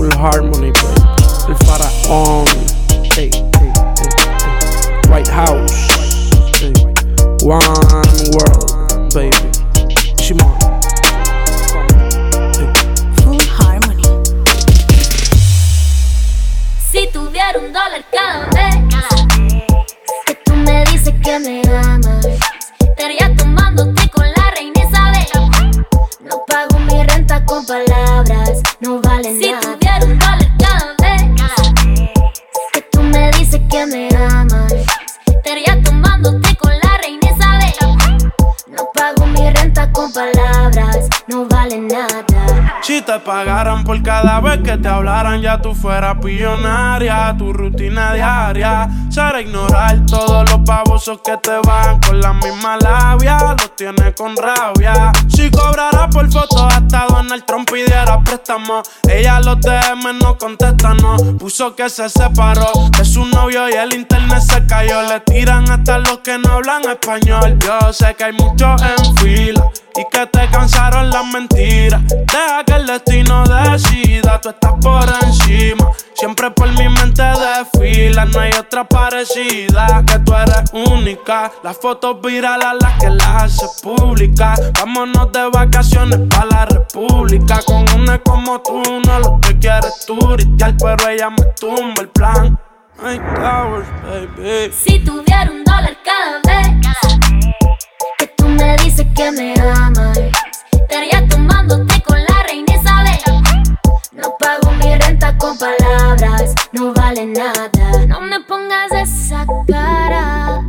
Full 0.00 0.16
harmony, 0.16 0.72
baby. 0.72 1.02
El 1.46 1.56
faraón. 1.66 2.46
Hey, 3.14 3.28
hey, 3.34 3.70
hey. 3.98 4.10
White 5.10 5.28
House. 5.28 5.76
One 7.42 7.60
world, 8.32 9.12
baby. 9.12 9.36
Shimon. 10.16 10.56
Full 13.20 13.44
harmony. 13.58 14.08
Si 16.90 17.06
tuviera 17.12 17.58
un 17.58 17.70
dólar 17.70 18.02
cada 18.10 18.46
vez 18.54 18.76
que 20.24 20.34
tú 20.46 20.54
me 20.54 20.82
dices 20.86 21.12
que 21.22 21.38
me 21.40 21.60
amas, 21.76 21.99
que 44.58 44.76
te 44.76 44.88
hablaran, 44.88 45.40
ya 45.40 45.60
tú 45.60 45.74
fueras 45.74 46.18
billonaria. 46.18 47.34
Tu 47.38 47.52
rutina 47.52 48.14
diaria 48.14 48.88
será 49.08 49.40
ignorar 49.40 50.04
todos 50.06 50.50
los 50.50 50.64
babosos 50.64 51.20
que 51.24 51.36
te 51.36 51.58
van 51.66 52.00
con 52.00 52.20
la 52.20 52.32
misma 52.32 52.76
labia. 52.78 53.38
Los 53.38 53.76
tienes 53.76 54.14
con 54.16 54.36
rabia. 54.36 55.12
Si 55.28 55.50
cobrara 55.50 56.08
por 56.10 56.30
foto, 56.30 56.66
hasta 56.66 57.06
Donald 57.08 57.44
Trump 57.46 57.70
pidiera 57.70 58.20
préstamo. 58.24 58.82
Ella 59.08 59.40
los 59.40 59.60
DM 59.60 60.18
no 60.20 60.36
contesta, 60.36 60.94
no. 60.94 61.16
Puso 61.38 61.74
que 61.76 61.88
se 61.88 62.08
separó 62.08 62.72
de 62.96 63.04
su 63.04 63.24
novio 63.26 63.68
y 63.68 63.72
el 63.72 63.94
internet 63.94 64.40
se 64.40 64.66
cayó. 64.66 65.02
Le 65.02 65.20
tiran 65.20 65.70
hasta 65.70 65.98
los 65.98 66.18
que 66.18 66.38
no 66.38 66.54
hablan 66.54 66.82
español. 66.88 67.58
Yo 67.60 67.92
sé 67.92 68.14
que 68.16 68.24
hay 68.24 68.32
muchos 68.32 68.82
en 68.82 69.16
fila 69.16 69.70
y 69.96 70.04
que 70.10 70.26
te 70.26 70.48
cansaron 70.50 71.10
las 71.10 71.26
mentiras. 71.26 72.02
Deja 72.08 72.64
que 72.64 72.72
el 72.74 72.86
destino 72.86 73.44
decida, 73.44 74.39
tú 74.40 74.48
estás 74.50 74.72
por 74.80 75.04
encima. 75.24 75.90
Siempre 76.14 76.50
por 76.50 76.68
mi 76.78 76.88
mente 76.88 77.22
desfila, 77.22 78.24
no 78.26 78.40
hay 78.40 78.52
otra 78.52 78.84
parecida. 78.84 80.02
Que 80.06 80.18
tú 80.20 80.34
eres 80.34 80.70
única. 80.72 81.50
Las 81.62 81.76
fotos 81.78 82.20
virales 82.20 82.68
las 82.80 82.98
que 82.98 83.10
las 83.10 83.44
hace 83.44 83.66
pública. 83.82 84.54
Vámonos 84.78 85.32
de 85.32 85.48
vacaciones 85.50 86.20
pa' 86.28 86.44
la 86.46 86.66
república. 86.66 87.60
Con 87.66 87.84
una 87.94 88.18
como 88.18 88.60
tú, 88.60 88.82
no 89.06 89.20
lo 89.20 89.40
que 89.40 89.58
quieres 89.58 90.04
turistear, 90.06 90.74
pero 90.78 91.08
ella 91.08 91.30
me 91.30 91.44
tumba 91.58 92.02
el 92.02 92.08
plan. 92.08 92.58
Ay, 93.02 93.18
Towers, 93.18 93.88
baby. 94.36 94.72
Si 94.72 94.98
tuviera 95.00 95.50
un 95.50 95.64
dólar 95.64 95.96
cada 96.04 96.40
vez 96.44 96.68
que 98.18 98.26
tú 98.36 98.46
me 98.46 98.76
dices 98.78 99.06
que 99.16 99.30
me 99.32 99.54
amas, 99.58 100.18
estaría 100.72 101.26
tomándote 101.28 102.02
con 102.02 102.18
la 102.18 102.42
reina 102.42 102.74
Isabel. 102.74 103.49
No 104.12 104.36
pago 104.38 104.72
mi 104.72 104.94
renta 104.96 105.36
con 105.38 105.56
palabras, 105.58 106.54
no 106.72 106.92
vale 106.92 107.26
nada. 107.26 107.70
No 108.06 108.20
me 108.20 108.40
pongas 108.40 108.92
esa 108.92 109.46
cara. 109.66 110.62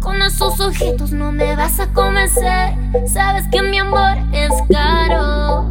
Con 0.00 0.22
esos 0.22 0.58
ojitos 0.60 1.12
no 1.12 1.32
me 1.32 1.54
vas 1.56 1.80
a 1.80 1.86
convencer. 1.92 2.74
Sabes 3.06 3.44
que 3.50 3.62
mi 3.62 3.78
amor 3.78 4.16
es 4.32 4.52
caro. 4.70 5.66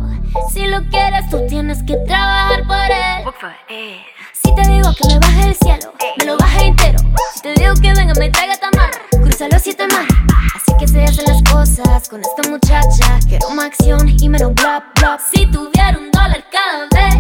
Si 0.52 0.68
lo 0.68 0.84
quieres, 0.90 1.30
tú 1.30 1.46
tienes 1.48 1.84
que 1.84 1.96
trabajar 2.08 2.64
por 2.68 2.78
él. 2.78 4.04
Si 4.48 4.56
te 4.56 4.62
digo 4.70 4.94
que 4.94 5.08
me 5.10 5.20
baje 5.20 5.46
del 5.46 5.56
cielo, 5.56 5.94
me 6.18 6.24
lo 6.26 6.38
baje 6.38 6.68
entero. 6.68 7.00
Si 7.34 7.42
te 7.42 7.54
digo 7.56 7.74
que 7.82 7.94
venga, 7.94 8.14
me 8.18 8.30
traiga 8.30 8.56
tamar, 8.56 8.90
cruza 9.12 9.50
los 9.52 9.62
siete 9.62 9.86
mares. 9.88 10.08
Así 10.56 10.72
que 10.80 10.88
se 10.88 11.04
hacen 11.04 11.26
las 11.26 11.44
cosas 11.52 12.08
con 12.08 12.22
esta 12.22 12.50
muchacha. 12.50 13.20
Quiero 13.28 13.50
más 13.50 13.66
acción 13.66 14.08
y 14.08 14.30
menos 14.30 14.54
bla 14.54 14.86
bla. 14.96 15.20
Si 15.34 15.46
tuviera 15.48 15.98
un 15.98 16.10
dólar 16.12 16.46
cada 16.50 16.88
vez 16.94 17.18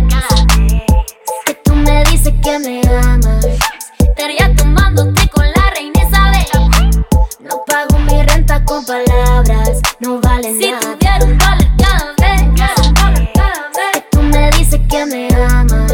que 1.45 1.53
tú 1.65 1.75
me 1.75 2.05
dices 2.05 2.33
que 2.41 2.59
me 2.59 2.79
amas, 3.03 3.45
estaría 3.99 4.55
tomándote 4.55 5.27
con 5.27 5.45
la 5.51 5.69
reina 5.75 5.99
Isabel. 6.07 7.03
No 7.41 7.61
pago 7.67 7.99
mi 7.99 8.23
renta 8.23 8.63
con 8.63 8.85
palabras, 8.85 9.81
no 9.99 10.21
vale 10.21 10.53
nada. 10.53 10.79
Si 10.79 10.87
tuviera 10.87 11.25
un 11.25 11.37
dólar 11.37 11.67
cada 11.77 12.13
vez 12.21 12.43
que 13.91 14.01
tú 14.11 14.21
me 14.21 14.49
dices 14.51 14.79
que 14.89 15.05
me 15.05 15.27
amas, 15.35 15.91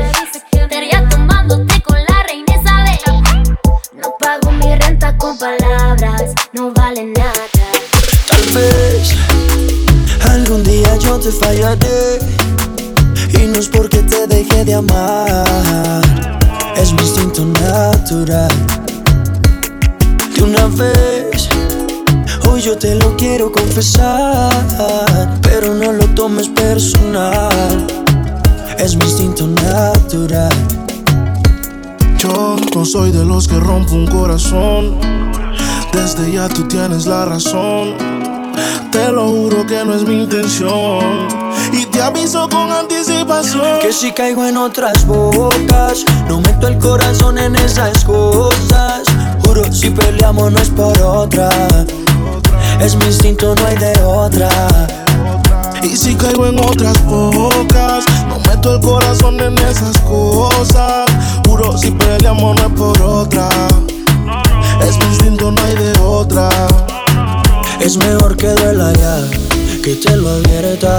estaría 0.63 1.07
tomándote 1.09 1.81
con 1.81 1.97
la 1.97 2.23
reina 2.23 2.53
Isabel. 2.59 3.57
No 3.93 4.15
pago 4.19 4.51
mi 4.51 4.75
renta 4.75 5.17
con 5.17 5.37
palabras, 5.37 6.33
no 6.53 6.71
vale 6.71 7.05
nada. 7.05 7.33
Tal 8.27 8.41
vez 8.53 9.15
algún 10.29 10.63
día 10.63 10.95
yo 10.97 11.19
te 11.19 11.31
fallaré 11.31 12.19
y 13.39 13.47
no 13.47 13.59
es 13.59 13.67
porque 13.67 13.99
te 13.99 14.25
dejé 14.27 14.63
de 14.65 14.75
amar, 14.75 16.01
es 16.77 16.93
mi 16.93 17.01
instinto 17.01 17.45
natural. 17.45 18.51
De 20.35 20.43
una 20.43 20.67
vez, 20.67 21.49
hoy 22.49 22.61
yo 22.61 22.77
te 22.77 22.95
lo 22.95 23.15
quiero 23.17 23.51
confesar, 23.51 24.49
pero 25.41 25.73
no 25.73 25.91
lo 25.91 26.05
tomes 26.15 26.47
personal, 26.49 28.02
es 28.77 28.95
mi 28.95 29.05
instinto 29.05 29.47
natural. 29.47 30.51
Yo 32.17 32.55
no 32.75 32.85
soy 32.85 33.11
de 33.11 33.25
los 33.25 33.47
que 33.47 33.59
rompo 33.59 33.95
un 33.95 34.07
corazón. 34.07 34.97
Desde 35.91 36.31
ya 36.31 36.47
tú 36.49 36.67
tienes 36.67 37.05
la 37.05 37.25
razón. 37.25 37.95
Te 38.91 39.11
lo 39.11 39.27
juro 39.27 39.65
que 39.65 39.83
no 39.83 39.93
es 39.93 40.03
mi 40.03 40.23
intención. 40.23 41.27
Y 41.71 41.85
te 41.87 42.01
aviso 42.01 42.47
con 42.49 42.71
anticipación. 42.71 43.79
Que 43.81 43.91
si 43.91 44.11
caigo 44.11 44.45
en 44.45 44.57
otras 44.57 45.05
bocas, 45.05 46.05
no 46.27 46.39
meto 46.41 46.67
el 46.67 46.77
corazón 46.77 47.37
en 47.37 47.55
esas 47.55 48.03
cosas. 48.03 49.03
Juro, 49.45 49.71
si 49.71 49.89
peleamos 49.89 50.51
no 50.51 50.59
es 50.59 50.69
por 50.69 50.99
otra. 51.01 51.49
Es 52.79 52.95
mi 52.95 53.05
instinto, 53.05 53.55
no 53.55 53.65
hay 53.65 53.77
de 53.77 53.99
otra. 54.01 54.49
Y 55.83 55.97
si 55.97 56.15
caigo 56.15 56.47
en 56.47 56.59
otras 56.59 57.03
bocas, 57.05 58.05
no 58.27 58.39
meto 58.49 58.75
el 58.75 58.81
corazón 58.81 59.39
en 59.39 59.57
esas 59.57 59.97
cosas. 59.99 61.11
Juro, 61.45 61.77
si 61.77 61.91
peleamos 61.91 62.55
no 62.55 62.67
es 62.67 62.73
por 62.73 63.01
otra. 63.01 63.49
Es 64.81 64.97
mi 64.97 65.05
instinto, 65.05 65.51
no 65.51 65.61
hay 65.61 65.75
de 65.75 65.99
otra. 65.99 66.49
Es 67.79 67.97
mejor 67.97 68.37
que 68.37 68.47
duela 68.47 68.93
ya, 68.93 69.19
que 69.83 69.95
te 69.95 70.15
lo 70.15 70.29
advierta. 70.29 70.97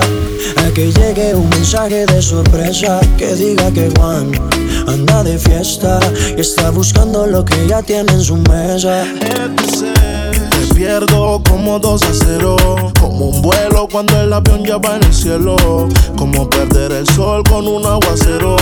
A 0.57 0.71
que 0.75 0.93
llegue 0.93 1.35
un 1.35 1.49
mensaje 1.49 2.05
de 2.05 2.21
sorpresa 2.21 3.01
que 3.17 3.35
diga 3.35 3.71
que 3.73 3.91
Juan 3.97 4.31
anda 4.87 5.25
de 5.25 5.39
fiesta 5.39 5.99
y 6.37 6.41
está 6.41 6.71
buscando 6.71 7.27
lo 7.27 7.45
que 7.45 7.67
ya 7.67 7.83
tiene 7.83 8.13
en 8.13 8.21
su 8.21 8.37
mesa. 8.37 9.05
Me 10.61 10.75
pierdo 10.75 11.43
como 11.49 11.79
dos 11.79 12.03
a 12.03 12.13
cero, 12.13 12.57
como 13.01 13.29
un 13.31 13.43
vuelo 13.43 13.89
cuando 13.91 14.21
el 14.21 14.33
avión 14.33 14.63
ya 14.65 14.77
va 14.77 14.97
en 14.97 15.05
el 15.05 15.15
cielo, 15.15 15.57
como 16.17 16.49
perder 16.51 16.93
el 16.93 17.09
sol 17.09 17.43
con 17.49 17.67
un 17.67 17.87
aguacero. 17.87 18.57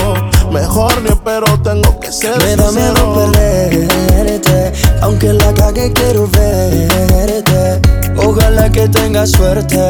Mejor 0.52 1.02
ni 1.02 1.08
espero, 1.08 1.46
tengo 1.64 1.98
que 1.98 2.12
ser 2.12 2.38
Me 2.38 2.54
da 2.54 2.70
miedo 2.70 3.32
perderte, 3.32 4.72
aunque 5.00 5.32
la 5.32 5.52
cague 5.52 5.92
quiero 5.92 6.28
verte. 6.28 7.81
Ojalá 8.16 8.70
que 8.70 8.88
tengas 8.88 9.30
suerte, 9.30 9.88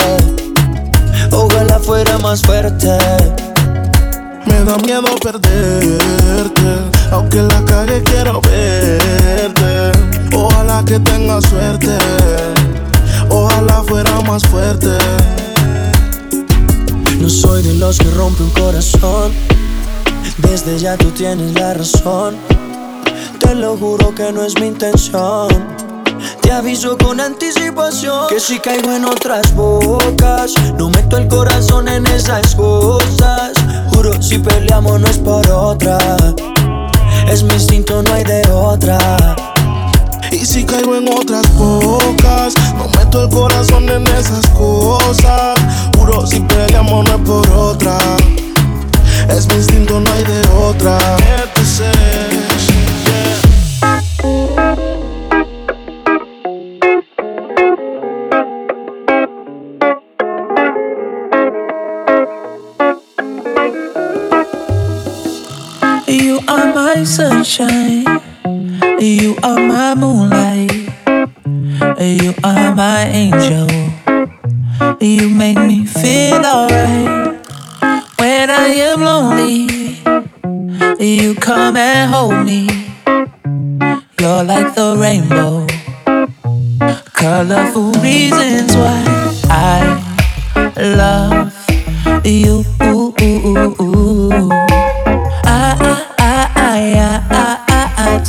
ojalá 1.30 1.78
fuera 1.78 2.18
más 2.18 2.42
fuerte. 2.42 2.96
Me 4.46 4.64
da 4.64 4.76
miedo 4.78 5.14
perderte, 5.22 6.90
aunque 7.10 7.42
la 7.42 7.64
cague 7.64 8.02
quiero 8.02 8.40
verte. 8.40 9.92
Ojalá 10.34 10.84
que 10.84 10.98
tengas 11.00 11.44
suerte, 11.44 11.96
ojalá 13.28 13.82
fuera 13.82 14.20
más 14.22 14.44
fuerte. 14.44 14.88
No 17.18 17.28
soy 17.28 17.62
de 17.62 17.74
los 17.74 17.98
que 17.98 18.10
rompe 18.10 18.42
un 18.42 18.50
corazón. 18.50 19.32
Desde 20.38 20.78
ya 20.78 20.96
tú 20.96 21.10
tienes 21.10 21.52
la 21.52 21.74
razón. 21.74 22.36
Te 23.38 23.54
lo 23.54 23.76
juro 23.76 24.14
que 24.14 24.32
no 24.32 24.42
es 24.44 24.58
mi 24.58 24.66
intención. 24.66 25.91
Te 26.42 26.52
aviso 26.52 26.98
con 26.98 27.20
anticipación 27.20 28.26
que 28.28 28.40
si 28.40 28.58
caigo 28.58 28.92
en 28.92 29.04
otras 29.04 29.54
bocas, 29.54 30.52
no 30.76 30.90
meto 30.90 31.16
el 31.16 31.28
corazón 31.28 31.88
en 31.88 32.06
esas 32.06 32.54
cosas. 32.54 33.52
Juro, 33.92 34.20
si 34.20 34.38
peleamos 34.38 35.00
no 35.00 35.06
es 35.06 35.18
por 35.18 35.48
otra. 35.50 35.98
Es 37.28 37.42
mi 37.42 37.54
instinto, 37.54 38.02
no 38.02 38.12
hay 38.12 38.24
de 38.24 38.42
otra. 38.50 38.98
Y 40.32 40.44
si 40.44 40.64
caigo 40.64 40.96
en 40.96 41.08
otras 41.08 41.46
bocas, 41.54 42.54
no 42.76 42.88
meto 42.98 43.24
el 43.24 43.30
corazón 43.30 43.88
en 43.88 44.06
esas 44.08 44.46
cosas. 44.48 45.58
Juro, 45.96 46.26
si 46.26 46.40
peleamos 46.40 47.04
no 47.04 47.14
es 47.14 47.20
por 47.20 47.50
otra. 47.50 47.98
Es 49.28 49.46
mi 49.46 49.54
instinto, 49.54 50.00
no 50.00 50.12
hay 50.12 50.24
de 50.24 50.42
otra. 50.48 50.98
My 67.02 67.06
sunshine. 67.06 68.04
You 69.00 69.34
are 69.42 69.58
my 69.58 69.92
moonlight. 69.96 70.70
You 71.98 72.32
are 72.44 72.74
my 72.76 73.02
angel. 73.10 73.66
You 75.00 75.28
make 75.28 75.58
me 75.58 75.84
feel 75.84 76.44
alright. 76.46 77.44
When 78.20 78.50
I 78.50 78.68
am 78.88 79.00
lonely, 79.00 79.98
you 81.04 81.34
come 81.34 81.76
and 81.76 82.08
hold 82.08 82.46
me. 82.46 82.68
You're 84.20 84.44
like 84.44 84.72
the 84.76 84.94
rainbow. 84.96 85.66
Colorful 87.14 87.90
reasons 87.94 88.76
why 88.76 89.02
I 89.50 89.82
love 90.78 91.52
you. 92.24 92.62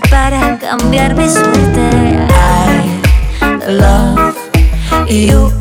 Para 0.00 0.58
cambiar 0.58 1.14
mi 1.14 1.28
suerte. 1.28 1.90
I 3.40 3.72
love 3.72 4.36
you. 5.08 5.57